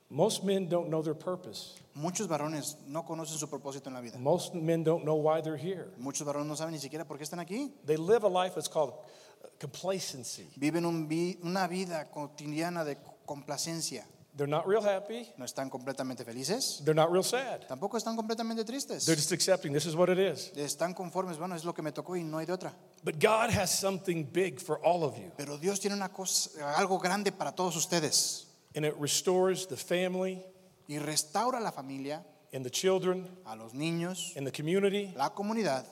[0.10, 1.76] Most men don't know their purpose.
[1.94, 4.18] Muchos varones no conocen su propósito en la vida.
[4.18, 5.90] Most men don't know why they're here.
[5.98, 7.74] Muchos varones no saben ni siquiera por qué están aquí.
[7.86, 10.48] They live a life that's called uh, complacency.
[10.56, 14.06] Viven un vi- una vida cotidiana de complacencia.
[14.38, 15.28] They're not real happy.
[15.36, 17.62] No están completamente felices, They're not real sad.
[17.68, 19.06] tampoco están completamente tristes.
[19.06, 20.52] They're just accepting this is what it is.
[20.56, 22.72] Están conformes, bueno, es lo que me tocó y no hay de otra.
[23.04, 27.00] But God has something big for all of you, Pero Dios tiene una cosa, algo
[27.00, 28.46] grande para todos ustedes
[28.76, 30.46] and it restores the family
[30.88, 32.24] y restaura la familia,
[32.54, 35.12] and the children a los niños, and the community.
[35.18, 35.84] la comunidad.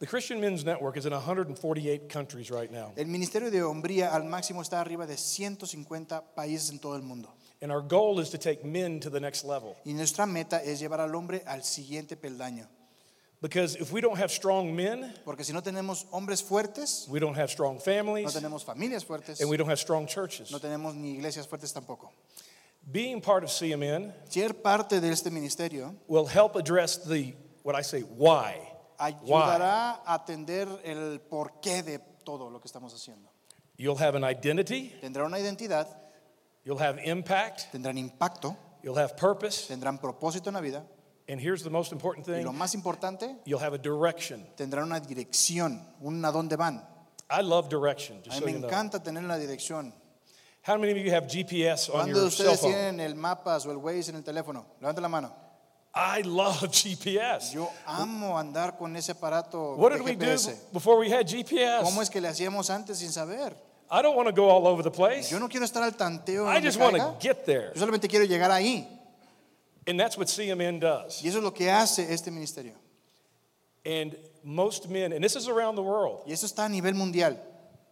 [0.00, 2.92] The Christian Men's Network is in 148 countries right now.
[2.96, 7.28] El Ministerio de Hombría al máximo está arriba de 150 países en todo el mundo.
[7.62, 9.76] And our goal is to take men to the next level.
[9.86, 12.66] Y nuestra meta es llevar al hombre al siguiente peldaño.
[13.40, 17.36] Because if we don't have strong men, Porque si no tenemos hombres fuertes, we don't
[17.36, 20.50] have strong families, no tenemos familias fuertes, and we don't have strong churches.
[20.50, 22.10] no tenemos ni iglesias fuertes tampoco.
[22.90, 27.82] Being part of CMN Ser parte de este ministerio will help address the, what I
[27.82, 28.73] say, why.
[28.98, 33.30] Ayudará a atender el porqué de todo lo que estamos haciendo.
[33.76, 35.88] You'll have an identity, Tendrá una identidad,
[36.64, 40.84] you'll have impact, tendrán impacto, you'll have purpose, tendrán propósito en la vida
[41.28, 44.46] and here's the most important y lo thing más importante, you'll have a direction.
[44.56, 46.86] tendrán una dirección, un a dónde van.
[47.30, 48.68] I love direction, A just mí so me you know.
[48.68, 49.92] encanta tener la dirección.
[50.66, 52.70] How many of you have GPS on ¿Cuántos de your cell ustedes phone?
[52.72, 54.66] tienen el mapas o el Waze en el teléfono?
[54.80, 55.34] Levanta la mano.
[55.94, 57.52] I love GPS.
[57.52, 60.72] Yo amo andar con ese aparato What de did we do GPS.
[60.72, 62.02] before we had ¿Cómo GPS?
[62.02, 63.54] es que le hacíamos antes sin saber?
[63.90, 65.30] I don't want to go all over the place.
[65.30, 66.46] Yo no quiero estar al tanteo.
[66.48, 67.20] I donde just want to caiga.
[67.20, 67.70] get there.
[67.74, 68.88] Yo solamente quiero llegar ahí.
[69.86, 71.22] And that's what CMN does.
[71.22, 72.72] Y eso es lo que hace este ministerio.
[73.86, 77.38] And most men, and this is around the world, Y eso está a nivel mundial.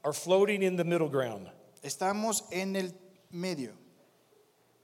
[0.02, 1.46] are floating in the middle ground.
[1.84, 2.92] Estamos en el
[3.30, 3.72] medio.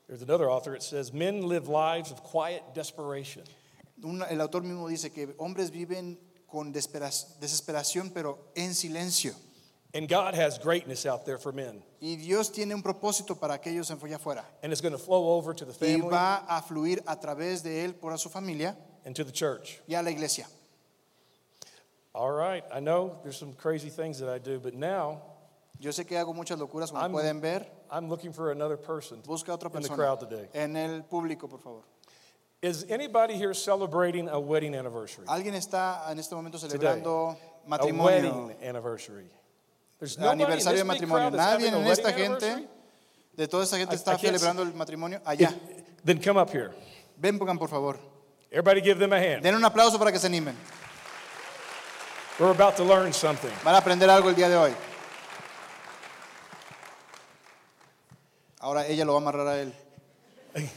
[0.09, 3.43] There's another author, it says, Men live lives of quiet desperation.
[4.03, 6.17] Un- el autor mismo dice que hombres viven
[6.51, 9.35] con desesperación, pero en silencio.
[9.95, 11.83] And God has greatness out there for men.
[12.01, 14.45] Y Dios tiene un propósito para aquellos allá afuera.
[14.63, 17.63] And it's going to flow over to the Y family va a fluir a través
[17.63, 19.81] de él por a su familia and to the church.
[19.87, 20.47] y a la iglesia.
[22.15, 25.23] All right, I know there's some crazy things that I do, but now
[25.81, 27.71] Yo sé que hago muchas locuras, como I'm- pueden ver.
[27.91, 30.49] I'm looking for another person Busca otra in the persona crowd today.
[30.53, 31.83] en el público, por favor.
[32.61, 35.25] Is anybody here celebrating a wedding anniversary?
[35.29, 36.73] ¿Alguien está en este momento Today.
[36.79, 38.05] celebrando A matrimonio?
[38.07, 39.31] wedding anniversary.
[40.01, 41.31] There's nobody aniversario de matrimonio.
[41.31, 42.69] Nadie a en esta gente,
[43.37, 45.51] de toda esta gente I- está I celebrando el matrimonio allá.
[45.51, 46.73] If- Then come up here.
[47.17, 47.99] Ven, pongan por favor.
[48.51, 49.43] Everybody give them a hand.
[49.45, 50.57] Den un aplauso para que se animen.
[52.41, 53.51] We're about to learn something.
[53.65, 54.75] Van a aprender algo el día de hoy.
[58.61, 59.73] Ahora ella lo va a amarrar a él.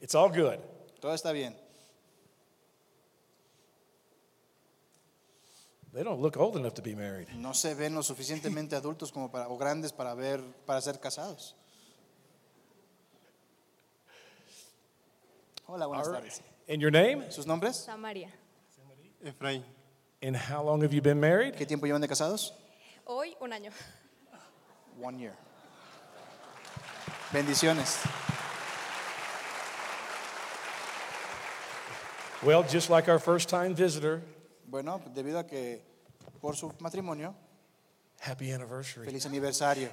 [0.00, 0.58] It's all good.
[1.00, 1.54] Todo está bien.
[5.92, 7.28] They don't look old enough to be married.
[7.34, 11.56] No se ven lo suficientemente adultos como para, o grandes para ver, para ser casados.
[15.66, 16.14] Hola, buenas right.
[16.14, 16.42] tardes.
[16.68, 17.30] And your name?
[17.30, 17.76] ¿Sus nombres?
[17.76, 18.30] Samaria.
[19.22, 19.64] Efraín.
[20.22, 21.54] And how long have you been married?
[21.54, 22.54] ¿Qué tiempo llevan de casados?
[23.04, 23.70] Hoy un año.
[25.00, 25.32] One year.
[27.32, 27.96] Bendiciones.
[32.42, 34.22] Well, just like our first time visitor,
[34.66, 35.82] Bueno, debido a que
[36.40, 37.34] por su matrimonio,
[38.20, 39.06] happy anniversary.
[39.06, 39.88] feliz aniversario.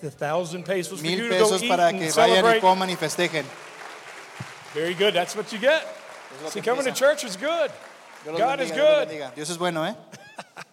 [0.00, 2.34] The thousand pesos for you Mil to go pesos eat para and que vayan y
[2.34, 2.60] celebrate.
[2.60, 3.44] coman y festejen.
[4.74, 5.14] Very good.
[5.14, 5.82] That's what you get.
[6.36, 6.96] Es lo See, coming to empieza.
[6.96, 7.70] church is good.
[8.24, 9.08] Dios los God bendiga, is Dios los good.
[9.08, 9.34] bendiga.
[9.36, 9.94] Dios es bueno, ¿eh?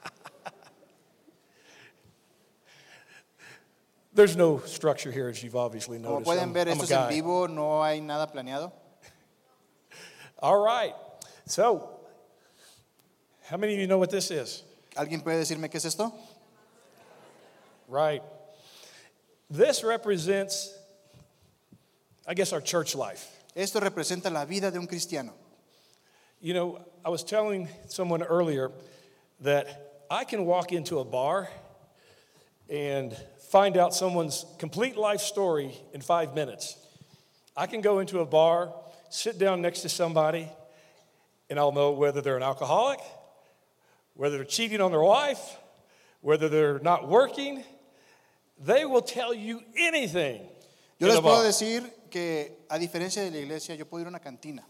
[4.13, 6.27] There's no structure here, as you've obviously Como noticed.
[6.27, 8.73] pueden I'm, ver, I'm esto es en vivo, no hay nada planeado.
[10.39, 10.93] All right.
[11.45, 11.89] So,
[13.49, 14.63] how many of you know what this is?
[14.97, 16.13] ¿Alguien puede decirme qué es esto?
[17.87, 18.21] Right.
[19.49, 20.73] This represents,
[22.27, 23.29] I guess, our church life.
[23.55, 25.33] Esto representa la vida de un cristiano.
[26.41, 28.71] You know, I was telling someone earlier
[29.41, 31.49] that I can walk into a bar
[32.71, 33.13] and
[33.49, 36.77] find out someone's complete life story in five minutes.
[37.55, 38.73] I can go into a bar,
[39.09, 40.47] sit down next to somebody,
[41.49, 43.01] and I'll know whether they're an alcoholic,
[44.13, 45.57] whether they're cheating on their wife,
[46.21, 47.63] whether they're not working.
[48.57, 50.47] They will tell you anything.
[50.97, 54.19] Yo les puedo decir que, a diferencia de la iglesia, yo puedo ir a una
[54.19, 54.65] cantina.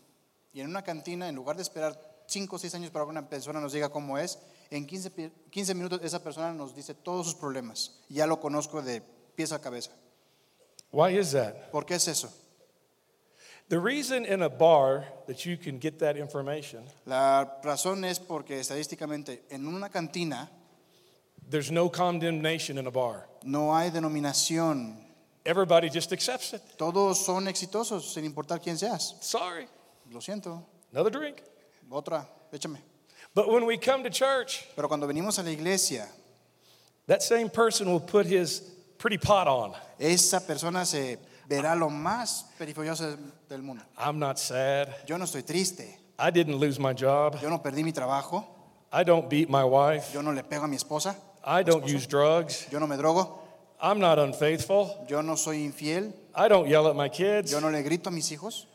[0.53, 3.29] Y en una cantina, en lugar de esperar 5 o 6 años para que una
[3.29, 4.39] persona nos diga cómo es,
[4.71, 7.99] en 15, pi- 15 minutos esa persona nos dice todos sus problemas.
[8.10, 9.01] Ya lo conozco de
[9.36, 9.91] pies a cabeza.
[10.91, 11.69] Why is that?
[11.71, 12.29] ¿Por qué es eso?
[13.69, 18.60] The reason in a bar that you can get that information, La razón es porque
[18.60, 20.49] estadísticamente en una cantina
[21.49, 23.27] there's no condemnation in a bar.
[23.43, 24.97] no hay denominación.
[25.45, 26.62] Everybody just accepts it.
[26.77, 29.15] Todos son exitosos sin importar quién seas.
[29.21, 29.67] Sorry,
[30.10, 30.63] Lo siento.
[30.91, 31.38] another drink.
[31.89, 32.79] Otra, échame.
[33.33, 36.07] But when we come to church, Pero cuando venimos a la iglesia,
[37.07, 38.61] that same person will put his
[38.97, 39.73] pretty pot on.
[39.99, 41.17] esa persona se
[41.49, 43.17] verá lo más perifolioso
[43.49, 43.83] del mundo.
[43.97, 44.93] I'm not sad.
[45.07, 45.85] Yo no estoy triste.
[46.19, 47.39] I didn't lose my job.
[47.41, 48.45] Yo no perdí mi trabajo.
[48.91, 50.13] I don't beat my wife.
[50.13, 51.15] Yo no le pego a mi esposa.
[51.43, 52.67] I don't use drugs.
[52.71, 53.39] Yo no me drogo.
[53.82, 55.05] I'm not unfaithful.
[55.09, 56.13] Yo no soy infiel.
[56.36, 57.51] I don't yell at my kids.
[57.51, 58.65] Yo no le grito a mis hijos.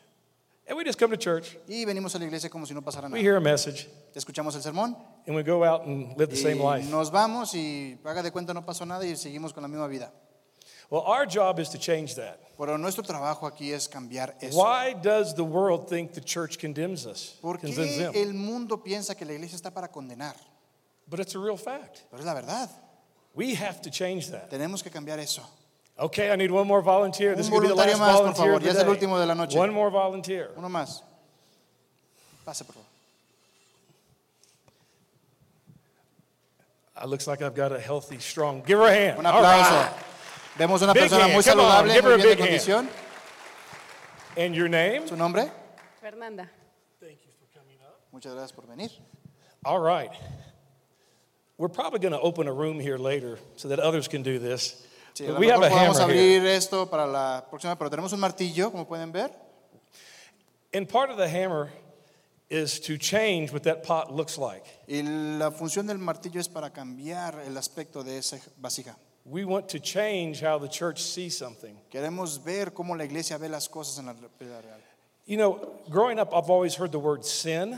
[0.66, 1.57] And we just come to church.
[1.68, 3.20] Y venimos a la iglesia como si no pasara We nada.
[3.22, 3.86] hear a message
[4.16, 4.96] Escuchamos el sermón.
[5.26, 6.90] and we go out and live the same Y life.
[6.90, 10.10] nos vamos y haga de cuenta no pasó nada y seguimos con la misma vida.
[10.88, 12.38] Well, our job is to change that.
[12.56, 14.56] Pero nuestro trabajo aquí es cambiar eso.
[14.56, 17.36] Why does the world think the church condemns us?
[17.42, 18.12] ¿Por condemns qué them?
[18.14, 20.34] el mundo piensa que la iglesia está para condenar?
[21.06, 22.04] But it's a real fact.
[22.10, 22.70] Pero es la verdad.
[23.34, 24.48] We have to change that.
[24.48, 25.42] Tenemos que cambiar eso.
[25.98, 27.34] Okay, I need one more volunteer.
[27.36, 28.62] This Un will be the last más, por volunteer favor.
[28.62, 29.58] Ya es el último de la noche.
[29.58, 30.52] One more volunteer.
[30.56, 31.02] Uno más.
[32.44, 32.86] Pase, por favor.
[37.03, 38.62] It looks like I've got a healthy, strong.
[38.66, 39.18] Give her a hand.
[39.18, 39.70] Un All aplauso.
[39.70, 39.92] right.
[40.59, 41.34] Vemos una Big persona hand.
[41.34, 42.88] muy Come saludable, give her muy bien de big hand.
[42.88, 42.88] condición.
[44.38, 45.07] And your name?
[45.07, 45.51] ¿Su nombre?
[46.01, 46.49] Fernanda.
[47.01, 47.76] Thank you for coming.
[48.12, 48.90] Muchas gracias por venir.
[49.64, 50.11] All right.
[51.59, 54.86] We're probably going to open a room here later so that others can do this.
[55.14, 56.40] Sí, a But lo we have mejor a podemos hammer here.
[56.40, 59.30] abrir esto para la próxima, pero tenemos un martillo, como pueden ver.
[60.74, 61.70] And part of the hammer
[62.49, 64.64] is to change what that pot looks like.
[64.88, 68.97] Y la función del martillo es para cambiar el aspecto de esa vasija.
[69.24, 71.74] We want to change how the church sees something.
[71.90, 74.80] Queremos ver cómo la iglesia ve las cosas en la vida real.
[75.26, 77.76] You know, growing up, I've always heard the word sin.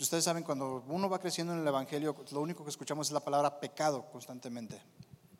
[0.00, 3.20] Ustedes saben, cuando uno va creciendo en el Evangelio, lo único que escuchamos es la
[3.20, 4.80] palabra pecado constantemente.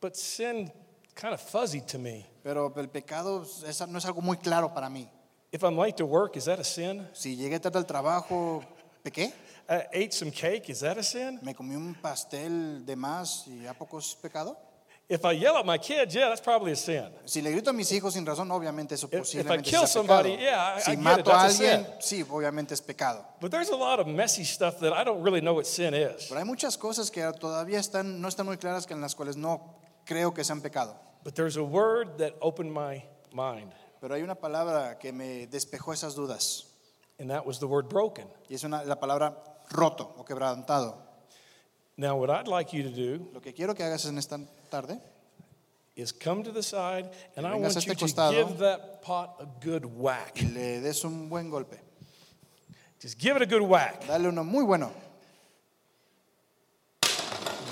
[0.00, 0.70] But sin
[1.14, 2.26] kind of fuzzy to me.
[2.42, 3.46] Pero el pecado
[3.88, 5.08] no es algo muy claro para mí.
[5.50, 7.06] If I'm late to work, is that a sin?
[7.14, 8.62] Si llegué tarde al trabajo,
[9.02, 9.32] ¿pequé?
[9.70, 11.38] I ate some cake, is that a sin?
[11.42, 14.56] ¿Me comí un pastel de más y a poco es pecado?
[15.10, 17.06] If I yell at my kids, yeah, that's probably a sin.
[17.24, 19.86] Si le grito a mis hijos sin razón, obviamente eso If- if I posiblemente kill
[19.86, 20.22] sea pecado.
[20.22, 22.24] somebody, yeah, I- I si get it, mato a that's a alguien, sin.
[22.26, 23.24] sí, obviamente es pecado.
[23.40, 26.26] But there's a lot of messy stuff that I don't really know what sin is.
[26.28, 29.36] Pero hay muchas cosas que todavía están, no están muy claras, que en las cuales
[29.38, 30.94] no creo que sean pecado.
[31.24, 35.92] But there's a word that opened my mind, Pero hay una palabra que me despejó
[35.92, 36.68] esas dudas.
[37.18, 38.26] and that was the word broken.
[38.48, 39.34] Y es una, la palabra
[39.70, 40.96] roto o quebrantado.
[41.96, 44.38] Now, what I'd like you to do Lo que quiero que hagas en esta
[44.70, 45.00] tarde
[45.96, 49.34] is come to the side, and I want a you este to give that pot
[49.40, 50.40] a good whack.
[50.40, 51.80] y le des un buen golpe.
[53.00, 54.06] Just give it a good whack.
[54.06, 54.92] Dale uno muy bueno.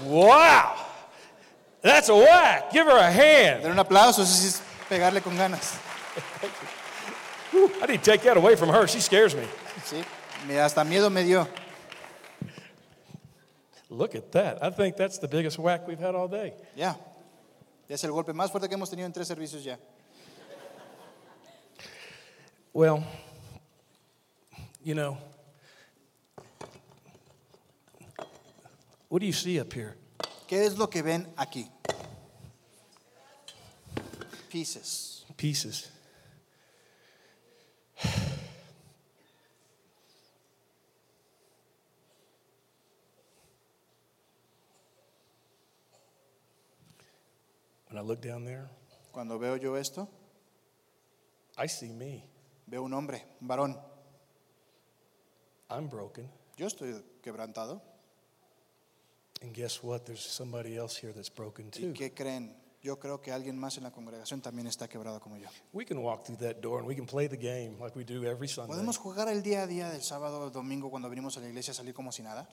[0.04, 0.74] Wow!
[1.82, 2.72] That's a whack.
[2.72, 3.62] Give her a hand.
[3.62, 5.78] Dale un aplauso, eso es pegarle con ganas.
[7.82, 8.86] I need to take that away from her.
[8.86, 9.44] She scares me.
[9.84, 10.04] Sí,
[10.50, 11.48] hasta miedo me dio.
[13.88, 14.62] Look at that.
[14.62, 16.54] I think that's the biggest whack we've had all day.
[16.74, 16.94] Yeah.
[17.88, 19.76] Es el golpe más fuerte que hemos tenido en tres servicios ya.
[22.72, 23.02] Well,
[24.82, 25.16] you know,
[29.08, 29.94] what do you see up here?
[30.48, 31.70] ¿Qué es lo que ven aquí?
[34.50, 35.24] Pieces.
[35.36, 35.90] Pieces.
[47.96, 48.68] When I look down there,
[49.10, 50.06] Cuando veo yo esto,
[51.56, 52.22] I see me.
[52.66, 53.80] veo un hombre, un varón.
[55.70, 56.30] I'm broken.
[56.58, 57.80] Yo estoy quebrantado.
[59.40, 60.04] And guess what?
[60.04, 61.92] There's somebody else here that's broken ¿Y too.
[61.94, 62.54] qué creen?
[62.82, 65.48] Yo creo que alguien más en la congregación también está quebrado como yo.
[65.72, 68.26] We can walk through that door and we can play the game like we do
[68.26, 68.74] every Sunday.
[68.74, 71.70] ¿Podemos jugar el día a día del sábado o domingo cuando venimos a la iglesia
[71.70, 72.46] a salir como si nada?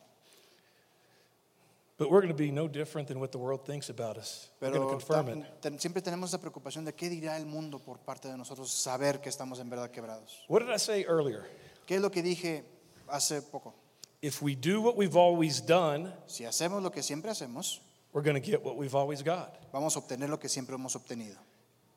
[1.98, 4.50] But we're going to be no different than what the world thinks about us.
[4.60, 5.62] We're going to confirm ta- it.
[5.62, 9.22] ten- siempre tenemos esa preocupación de qué dirá el mundo por parte de nosotros saber
[9.22, 10.44] que estamos en verdad quebrados.
[10.48, 11.44] What did I say earlier?
[11.86, 12.64] ¿Qué es lo que dije
[13.08, 13.76] hace poco?
[14.24, 17.82] If we do what we've always done, Si hacemos lo que siempre hacemos,
[18.12, 19.60] we're going to get what we've always got.
[19.72, 21.38] vamos a obtener lo que siempre hemos obtenido.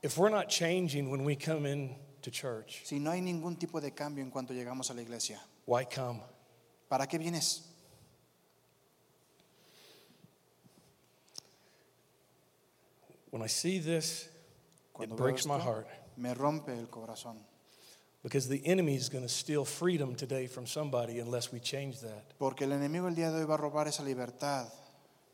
[0.03, 3.81] If we're not changing when we come in to church, Si no hay ningún tipo
[3.81, 6.21] de cambio en cuanto llegamos a la iglesia, why come?
[6.89, 7.63] ¿para qué vienes?
[13.31, 14.29] When I see this,
[14.93, 17.37] Cuando it breaks my heart me rompe el corazón.
[18.23, 22.25] because the enemy is going to steal freedom today from somebody unless we change that.
[22.39, 24.67] Porque el enemigo el día de hoy va a robar esa libertad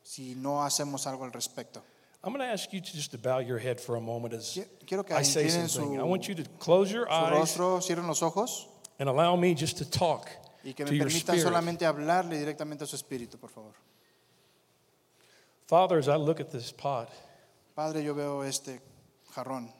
[0.02, 1.82] si no hacemos algo al respecto.
[2.24, 4.58] I'm going to ask you to just to bow your head for a moment as
[4.86, 5.96] Quiero que I say something.
[5.96, 8.68] su, I want you to close your eyes rostro, cierren los ojos
[8.98, 10.28] and allow me just to talk
[10.64, 11.42] y que to me your permitan spirit.
[11.42, 13.72] solamente hablarle directamente a su espíritu, por favor.
[15.66, 17.10] Father, as I look at this pot,
[17.74, 18.80] Padre, yo veo este
[19.34, 19.72] jarrón,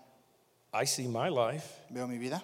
[0.72, 2.42] I see my life, veo mi vida,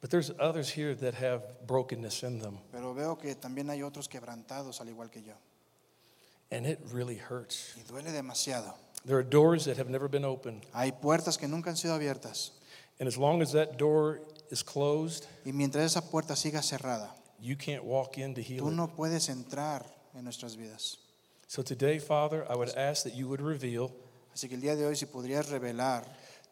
[0.00, 4.08] but there's others here that have brokenness in them, pero veo que también hay otros
[4.08, 5.34] quebrantados al igual que yo.
[6.50, 7.74] and it really hurts.
[7.76, 8.74] Y duele demasiado.
[9.06, 12.50] There are doors that have never been opened, Hay puertas que nunca han sido abiertas.
[12.98, 14.20] and as long as that door
[14.50, 17.10] is closed, Y mientras esa puerta siga cerrada,
[17.40, 18.74] you can't walk in to tú heal it.
[18.74, 20.98] no puedes entrar en nuestras vidas.
[21.46, 23.92] So today, Father, I would ask that you would reveal
[24.34, 26.04] Así que el día de hoy, si podrías revelar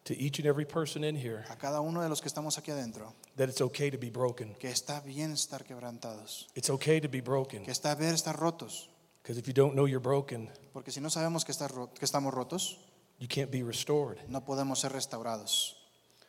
[0.05, 2.71] to each and every person in here a cada uno de los que estamos aquí
[2.71, 4.55] adentro that it's okay to be broken.
[4.55, 7.65] que está bien estar quebrantados, It's okay to be broken.
[7.65, 8.89] que está bien estar rotos,
[9.23, 12.05] Because if you don't know you're broken, porque si no sabemos que, está ro- que
[12.05, 12.79] estamos rotos,
[13.21, 14.19] you can't be restored.
[14.29, 15.77] no podemos ser restaurados.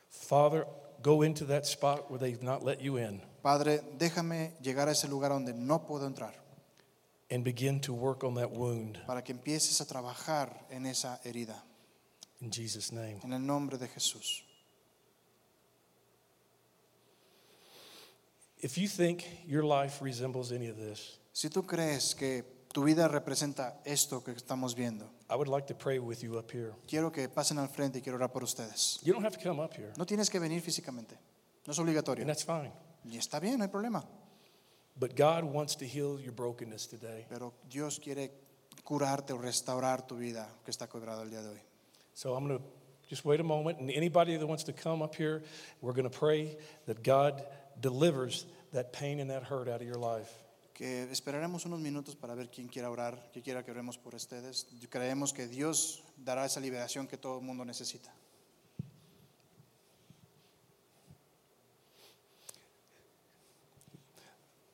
[0.09, 0.65] Father,
[1.01, 5.07] go into that spot where they've not let you in Padre, déjame llegar a ese
[5.07, 6.33] lugar donde no puedo entrar,
[7.33, 11.63] and begin to work on that wound para que empieces a trabajar en esa herida,
[12.41, 13.19] in Jesus' name.
[13.23, 14.43] en el nombre de Jesús.
[18.61, 23.07] If you think your life resembles any of this, Si tú crees que tu vida
[23.07, 26.73] representa esto que estamos viendo, I would like to pray with you up here.
[26.87, 28.99] quiero que pasen al frente y quiero orar por ustedes.
[29.03, 31.17] You don't have to come up here, No tienes que venir físicamente,
[31.65, 32.21] no es obligatorio.
[32.23, 32.71] and that's fine.
[33.03, 34.05] Y está bien, no hay problema.
[34.99, 37.25] But God wants to heal your brokenness today.
[37.29, 38.31] Pero Dios quiere
[38.83, 41.61] curarte o restaurar tu vida que está quebrada el día de hoy.
[42.13, 42.63] So I'm going to
[43.09, 45.41] just wait a moment, and anybody that wants to come up here,
[45.81, 47.43] we're going to pray that God
[47.81, 50.31] delivers that pain and that hurt out of your life.
[50.73, 54.65] Que esperaremos unos minutos para ver quién quiera orar, que quiera que oremos por ustedes.
[54.89, 58.11] Creemos que Dios dará esa liberación que todo el mundo necesita.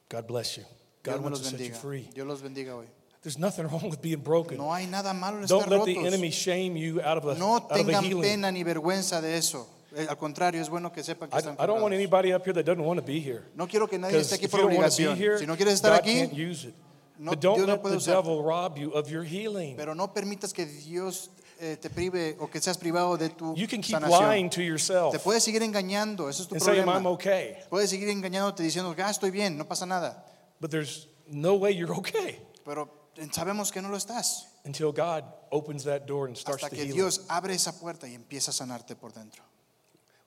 [0.09, 0.63] God bless you.
[1.03, 2.09] God wants to set you free.
[2.13, 2.85] Dios los bendiga hoy.
[3.21, 4.57] There's nothing wrong with being broken.
[4.57, 7.35] No hay nada malo en Don't estar let the enemy shame you out of a,
[7.37, 8.21] No out of a tengan healing.
[8.23, 9.67] pena ni vergüenza de eso.
[9.95, 11.99] Eh, Al contrario, es bueno que sepan que I, están I don't want quebrados.
[11.99, 13.43] anybody up here that doesn't want to be here.
[13.55, 15.17] No quiero que nadie Because esté aquí if por you don't want to be obligación.
[15.17, 16.73] here, Si no quieres estar God aquí, can't use it.
[17.17, 18.15] no- but don't Dios no let puede the usar.
[18.23, 19.75] devil rob you of your healing.
[19.75, 21.29] pero no permitas que Dios
[21.59, 24.29] eh, te prive o que seas privado de tu You can keep sanación.
[24.29, 26.99] lying to yourself Te puedes seguir engañando, ese es tu and saying, problema.
[26.99, 27.57] I'm okay.
[27.69, 30.25] Puedes seguir engañándote diciendo, ah, estoy bien, no pasa nada.
[30.59, 32.89] But there's no way you're okay Pero
[33.31, 34.45] sabemos que no lo estás.
[34.65, 36.95] until God opens that door and starts Hasta the que healing.
[36.95, 39.43] Dios abre esa puerta y empieza a sanarte por dentro.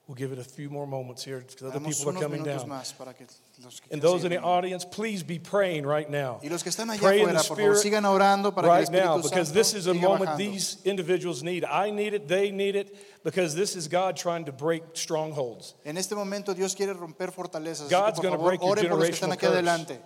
[0.05, 2.59] We'll give it a few more moments here because other Damos people are coming down.
[2.59, 6.41] que que And those in the audience, please be praying right now.
[6.43, 8.89] Y los que están allá Pray in the por favor, Spirit sigan orando para right
[8.89, 10.37] que el now Espíritu because Santo this is a moment bajando.
[10.37, 11.63] these individuals need.
[11.63, 12.93] I need it, they need it
[13.23, 15.73] because this is God trying to break strongholds.
[15.85, 17.89] En este momento Dios quiere romper fortalezas.
[17.89, 19.53] God's gonna break your ore por los que están generational curse.
[19.53, 19.99] adelante.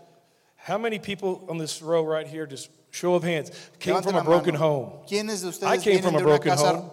[0.58, 4.24] How many people on this row right here, just show of hands, came from a
[4.24, 4.91] broken home?
[5.08, 5.20] De
[5.66, 6.91] I came from a broken home.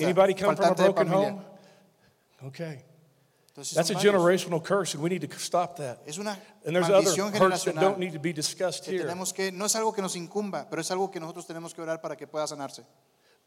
[0.00, 1.40] Anybody come from a broken home?
[2.46, 2.84] Okay.
[3.48, 6.00] Entonces, That's a generational curse, and we need to stop that.
[6.06, 6.32] Es una
[6.66, 9.04] And there's other hurts that don't need to be discussed here.
[9.04, 11.80] tenemos que, no es algo que nos incumba, pero es algo que nosotros tenemos que
[11.80, 12.84] orar para que pueda sanarse.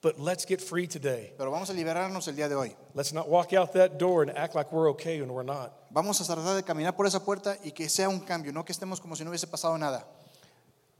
[0.02, 1.34] But let's get free today.
[1.38, 2.74] Pero vamos a liberarnos el día de hoy.
[2.94, 5.74] Let's not walk out that door and act like we're okay when we're not.
[5.92, 8.72] Vamos a tratar de caminar por esa puerta y que sea un cambio, no que
[8.72, 10.06] estemos como si no hubiese pasado nada.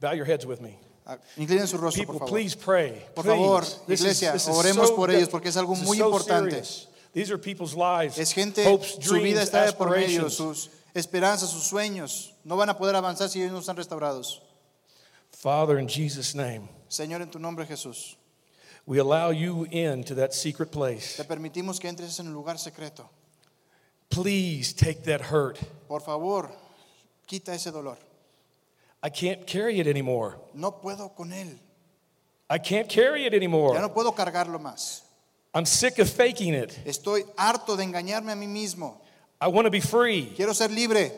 [0.02, 0.78] Bow your heads with me.
[1.06, 2.30] Ah, Inclinen su rostro, People, por favor.
[2.34, 3.06] please pray.
[3.16, 3.38] Por Please.
[3.38, 6.06] favor, This is- iglesia, this is oremos so por ellos porque es algo muy so
[6.08, 6.50] importante.
[6.66, 6.90] serious.
[7.18, 10.70] These are people's lives, Es gente, hopes, su vida dreams, está de por medio, sus
[10.94, 12.36] esperanzas, sus sueños.
[12.44, 14.44] No van a poder avanzar si ellos no están restaurados.
[15.32, 18.18] Father, in Jesus' name, Señor, en tu nombre Jesús,
[18.86, 21.18] we allow you into that secret place.
[21.18, 23.10] te permitimos que entres en el lugar secreto.
[24.12, 25.58] Please take that hurt.
[25.88, 26.52] Por favor,
[27.26, 27.98] quita ese dolor.
[29.02, 30.36] I can't carry it anymore.
[30.54, 31.58] No puedo con él.
[32.48, 33.80] I can't carry it Ya anymore.
[33.82, 35.07] no puedo cargarlo más.
[35.58, 36.70] I'm sick of faking it.
[36.86, 39.02] Estoy harto de engañarme a mí mismo.
[39.42, 40.32] I want to be free.
[40.36, 41.12] Quiero ser libre.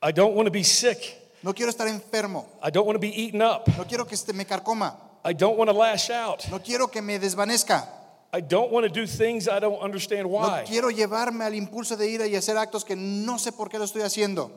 [0.00, 0.98] I don't want to be sick.
[1.42, 2.46] No quiero estar enfermo.
[2.62, 3.66] I don't want to be eaten up.
[3.76, 4.94] No quiero que este me carcoma.
[5.24, 6.48] I don't want to lash out.
[6.48, 7.88] No quiero que me desvanezca.
[8.32, 10.62] I don't want to do things I don't understand No why.
[10.64, 13.84] quiero llevarme al impulso de ira y hacer actos que no sé por qué lo
[13.84, 14.52] estoy haciendo.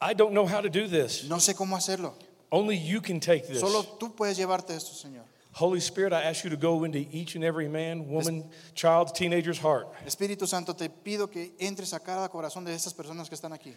[0.00, 1.24] I don't know how to do this.
[1.24, 2.14] No sé cómo hacerlo.
[2.52, 3.58] Only you can take this.
[3.58, 5.24] Solo tú puedes llevarte esto, Señor.
[5.56, 8.44] Holy Spirit, I ask you to go into each and every man, woman,
[8.74, 9.88] child, teenager's heart.
[10.04, 13.72] Espíritu Santo, te pido que entres a cada corazón de estas personas que están aquí.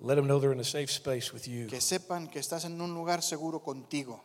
[0.00, 1.66] Let them know they're in a safe space with you.
[1.66, 4.18] Que sepan que estás en un lugar seguro contigo.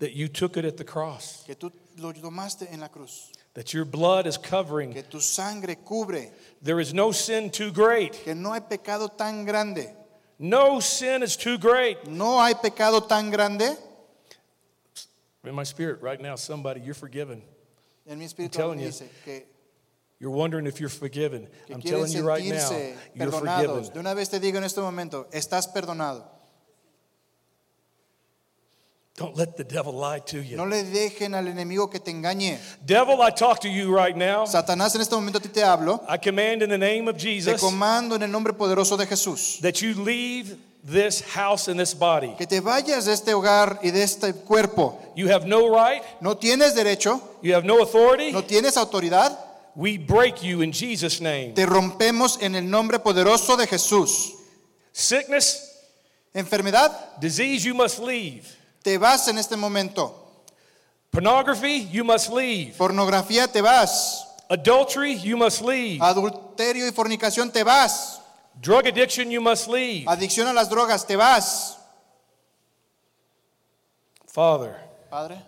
[0.00, 1.44] That you took it at the cross.
[1.46, 3.30] Que tú lo tomaste en la cruz.
[3.54, 4.92] That your blood is covering.
[4.92, 6.32] Que tu sangre cubre.
[6.60, 8.14] There is no sin too great.
[8.24, 9.94] Que no hay pecado tan grande.
[10.40, 12.08] No sin is too great.
[12.08, 13.76] No hay pecado tan grande.
[15.44, 17.42] In my spirit, right now, somebody, you're forgiven.
[18.06, 18.86] En mi espíritu telling you.
[18.88, 19.46] dice que,
[20.18, 21.48] You're wondering if you're forgiven.
[21.66, 23.66] que I'm quieren telling you right now, sentirse you're perdonados.
[23.86, 23.92] forgiven.
[23.94, 26.24] De una vez te digo en este momento, estás perdonado.
[29.16, 30.64] Don't let the devil lie to No you.
[30.66, 32.58] le dejen al enemigo que te engañe.
[32.84, 34.44] Devil, I talk to you right now.
[34.46, 36.02] Satanás, en este momento a ti te hablo.
[36.08, 39.60] I command in the name of Te Jesus comando en el nombre poderoso de Jesús.
[39.60, 42.34] that you leave this house and this body.
[42.38, 44.98] Que te vayas de este hogar y de este cuerpo.
[45.14, 48.32] You have no right, No tienes derecho, you have no authority.
[48.32, 49.36] no tienes autoridad.
[49.76, 51.52] We break you in Jesus' name.
[51.54, 54.32] Te rompemos en el nombre poderoso de Jesús.
[54.92, 55.66] Sickness,
[56.34, 58.42] Enfermedad, disease, you must leave.
[58.82, 60.14] te vas en este momento.
[61.10, 62.74] Pornography, you must leave.
[62.78, 64.24] Pornografía, te vas.
[64.48, 66.00] Adultery, you must leave.
[66.00, 68.19] Adulterio y fornicación, te vas.
[68.58, 70.06] Drug addiction, you must leave.
[70.06, 71.76] Adicción a las drogas, te vas.
[74.26, 74.76] Father,
[75.10, 75.42] Padre,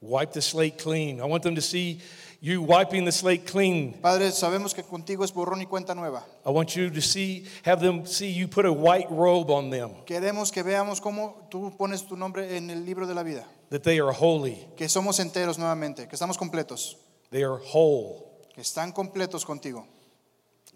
[0.00, 1.20] wipe the slate clean.
[1.20, 2.00] I want them to see
[2.44, 3.92] You wiping the slate clean.
[4.02, 6.24] Padre, sabemos que contigo es borrón y cuenta nueva.
[6.44, 9.90] I want you to see, have them see you put a white robe on them,
[10.04, 13.46] Queremos que veamos cómo tú pones tu nombre en el libro de la vida.
[13.70, 16.96] that they are holy, Que somos enteros nuevamente, que estamos completos,
[17.30, 18.24] they are whole.
[18.52, 19.86] que están completos contigo.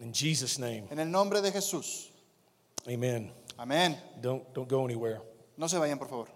[0.01, 2.11] In Jesus' name, En el nombre de Jesús.
[2.87, 3.33] amen.
[3.59, 3.97] Amén.
[4.21, 5.21] Don't, don't go anywhere.
[5.57, 6.29] No se vayan, por favor.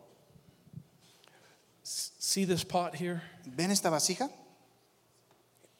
[1.82, 3.22] See this pot here?
[3.46, 4.30] ¿Ven esta vasija?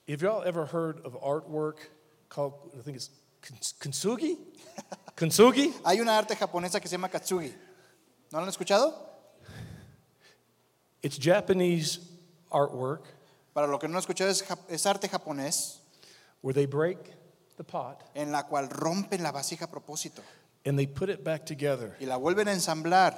[0.09, 1.77] Have y'all ever heard of artwork
[2.29, 3.11] called, I think it's
[3.81, 4.37] kintsugi?
[5.17, 5.73] kintsugi?
[5.85, 7.53] Hay una arte japonesa que se llama katsugi.
[8.33, 8.93] ¿No lo han escuchado?
[11.03, 11.99] It's Japanese
[12.53, 13.05] artwork
[13.55, 15.79] Para lo que no lo han escuchado, es, es arte japonés
[16.43, 16.99] where they break
[17.61, 20.23] the pot en la cual rompen la vasija a propósito
[20.65, 23.15] and they put it back together y la vuelven a ensamblar,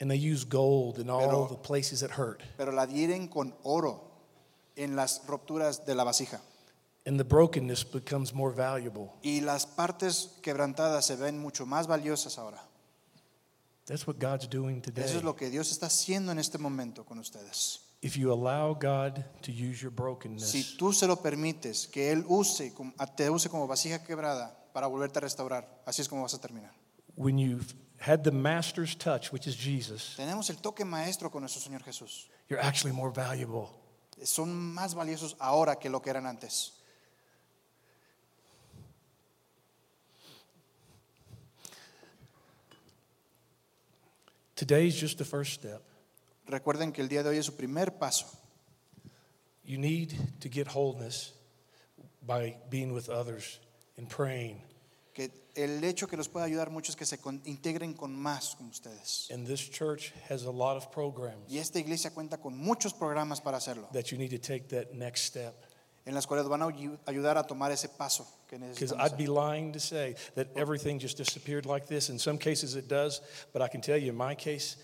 [0.00, 2.42] and they use gold in all Pero- the places that hurt.
[2.56, 4.10] pero la adhieren con oro
[4.76, 6.40] en las rupturas de la vasija.
[7.06, 9.12] And the brokenness becomes more valuable.
[9.22, 12.60] Y las partes quebrantadas se ven mucho más valiosas ahora.
[13.86, 15.04] That's what God's doing today.
[15.04, 17.83] Eso es lo que Dios está haciendo en este momento con ustedes.
[18.04, 22.22] If you allow God to use your brokenness, Si tú se lo permites, que Él
[22.28, 22.70] use,
[23.16, 26.70] te use como vasija quebrada para volverte a restaurar, así es como vas a terminar.
[27.16, 31.62] when you've had the master's touch, which is Jesus, Tenemos el toque maestro con nuestro
[31.62, 32.26] Señor Jesús.
[32.50, 33.70] you're actually more valuable.
[34.22, 36.72] Son más valiosos ahora que lo que eran antes.
[44.56, 45.82] Today's just the first step.
[46.46, 48.26] Recuerden que el día de hoy es su primer paso.
[49.64, 51.32] You need to get wholeness
[52.26, 53.60] by being with others
[53.96, 54.60] and praying.
[55.14, 58.56] Que el hecho que los puede ayudar mucho es que se con- integren con más
[58.56, 59.28] como ustedes.
[59.30, 63.40] And this church has a lot of programs Y esta iglesia cuenta con muchos programas
[63.40, 65.54] para hacerlo, that you need to take that next step.
[66.04, 68.92] en las cuales van a ayu- ayudar a tomar ese paso que Because.
[68.98, 72.10] I'd be lying to say that everything just disappeared like this.
[72.10, 73.22] In some cases it does,
[73.54, 74.76] but I can tell you in my case,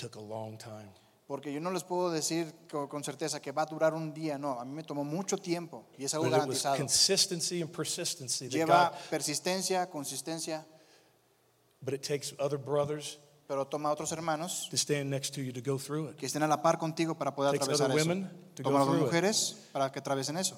[0.00, 0.90] took a long time.
[1.26, 4.36] Porque yo no les puedo decir co- con certeza que va a durar un día,
[4.38, 6.76] no, a mí me tomó mucho tiempo y es algo But it was garantizado.
[6.76, 10.64] consistency and persistency that Lleva God, persistencia, consistencia,
[11.82, 15.52] but it takes other brothers pero toma a otros hermanos to stand next to you
[15.52, 16.16] to go through it.
[16.16, 18.08] que estén a la par contigo para poder Takes atravesar other eso.
[18.08, 19.06] women to go Toma a las through it.
[19.06, 20.56] mujeres para que atraviesen eso.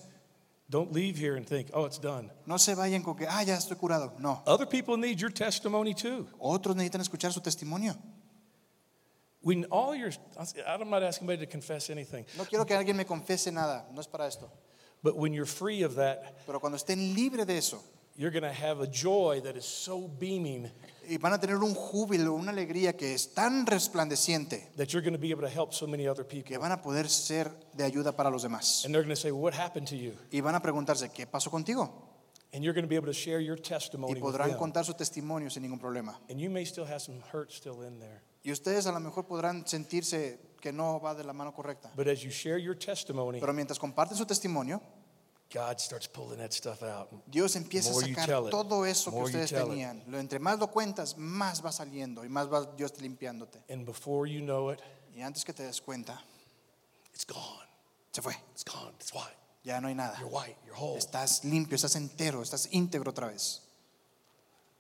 [0.69, 2.31] Don't leave here and think, oh, it's done.
[2.47, 4.15] No se vayan con que, ah, ya estoy curado.
[4.19, 6.27] No, Other people need your testimony too.
[6.39, 7.95] otros necesitan escuchar su testimonio.
[9.43, 10.11] When all your,
[10.67, 14.01] I'm not asking anybody to confess anything, No quiero que alguien me confese nada, no
[14.01, 14.51] es para esto.
[15.03, 17.83] but when you're free of that, Pero cuando estén libres de eso
[18.15, 20.71] you're going to have a joy that is so beaming
[21.09, 25.15] y van a tener un júbilo, una alegría que es tan resplandeciente that you're going
[25.15, 26.45] to be able to help so many other people.
[26.45, 28.85] que van a poder ser de ayuda para los demás.
[28.85, 30.13] And they're going to say, What happened to you?
[30.31, 31.91] Y van a preguntarse, ¿qué pasó contigo?
[32.53, 34.59] And you're going to be able to share your Y testimony with podrán them.
[34.59, 36.15] contar su testimonio sin ningún problema.
[36.29, 38.23] And you may still have some hurt still in there.
[38.43, 41.91] Y ustedes a lo mejor podrán sentirse que no va de la mano correcta.
[41.97, 44.81] But as you share your testimony, Pero mientras comparten su testimonio,
[45.53, 47.11] God starts pulling that stuff out.
[47.27, 50.03] Dios empieza a sacar todo eso que ustedes tenían.
[50.07, 53.63] Lo entre más lo cuentas, más va saliendo y más va Dios limpiándote.
[53.69, 54.81] And before you know it,
[55.15, 56.19] Y antes que te des cuenta,
[57.13, 57.69] it's gone.
[58.13, 58.35] se fue.
[58.53, 58.95] It's gone.
[58.99, 59.37] It's white.
[59.63, 60.17] Ya no hay nada.
[60.19, 60.57] You're white.
[60.65, 60.97] You're whole.
[60.99, 63.61] Estás limpio, estás entero, estás íntegro otra vez.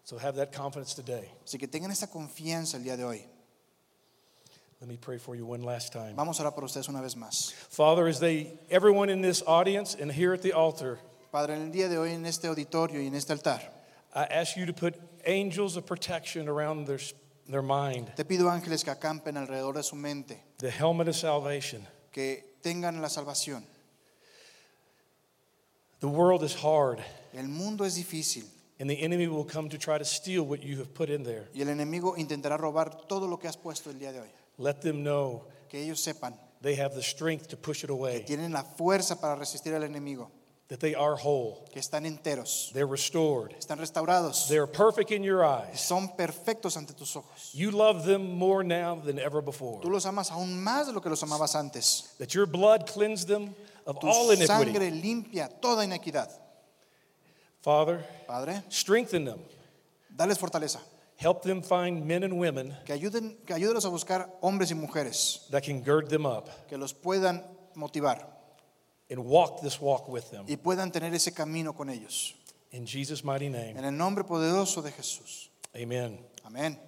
[0.04, 1.30] So have that confidence today.
[1.44, 3.24] Así que tengan esta confianza el día de hoy.
[4.82, 6.16] Let me pray for you one last time.
[6.16, 7.52] Vamos a orar por ustedes una vez más.
[7.70, 10.98] Father, as they, everyone in this audience and here at the altar,
[11.30, 13.60] Padre, en el día de hoy, en este auditorio y en este altar,
[14.12, 16.98] I ask you to put angels of protection around their,
[17.48, 21.86] their mind, te pido ángeles que acampen alrededor de su mente, the helmet of salvation.
[22.10, 23.62] que tengan la salvación.
[26.00, 26.98] The world is hard,
[27.32, 28.46] El mundo es difícil
[28.80, 31.46] and the enemy will come to try to steal what you have put in there.
[31.54, 34.28] y el enemigo intentará robar todo lo que has puesto el día de hoy.
[34.58, 38.24] Let them know Que ellos sepan they have the strength to push it que away,
[38.24, 40.30] tienen la fuerza para resistir al enemigo,
[40.68, 45.44] that they are whole, que están enteros, they're restored, están restaurados, they're perfect in your
[45.44, 45.80] eyes.
[45.80, 47.50] son perfectos ante tus ojos.
[47.52, 49.80] You love them more now than ever before.
[49.82, 52.14] Tú los amas aún más de lo que los amabas antes.
[52.18, 53.54] That your blood cleansed them
[53.86, 54.46] of Tu all iniquity.
[54.46, 56.28] sangre limpia toda inequidad.
[57.60, 59.40] Father, Padre, strengthen them.
[60.08, 60.78] dales fortaleza.
[61.22, 65.46] Help them find men and women Que ayuden, que ayúdelos a buscar hombres y mujeres
[65.50, 67.44] that can gird them up que los puedan
[67.76, 68.26] motivar
[69.10, 70.44] and walk this walk with them.
[70.48, 72.34] y puedan tener ese camino con ellos.
[72.72, 75.50] In Jesus' mighty name, En el nombre poderoso de Jesús.
[75.74, 76.18] amen.
[76.44, 76.78] Amén.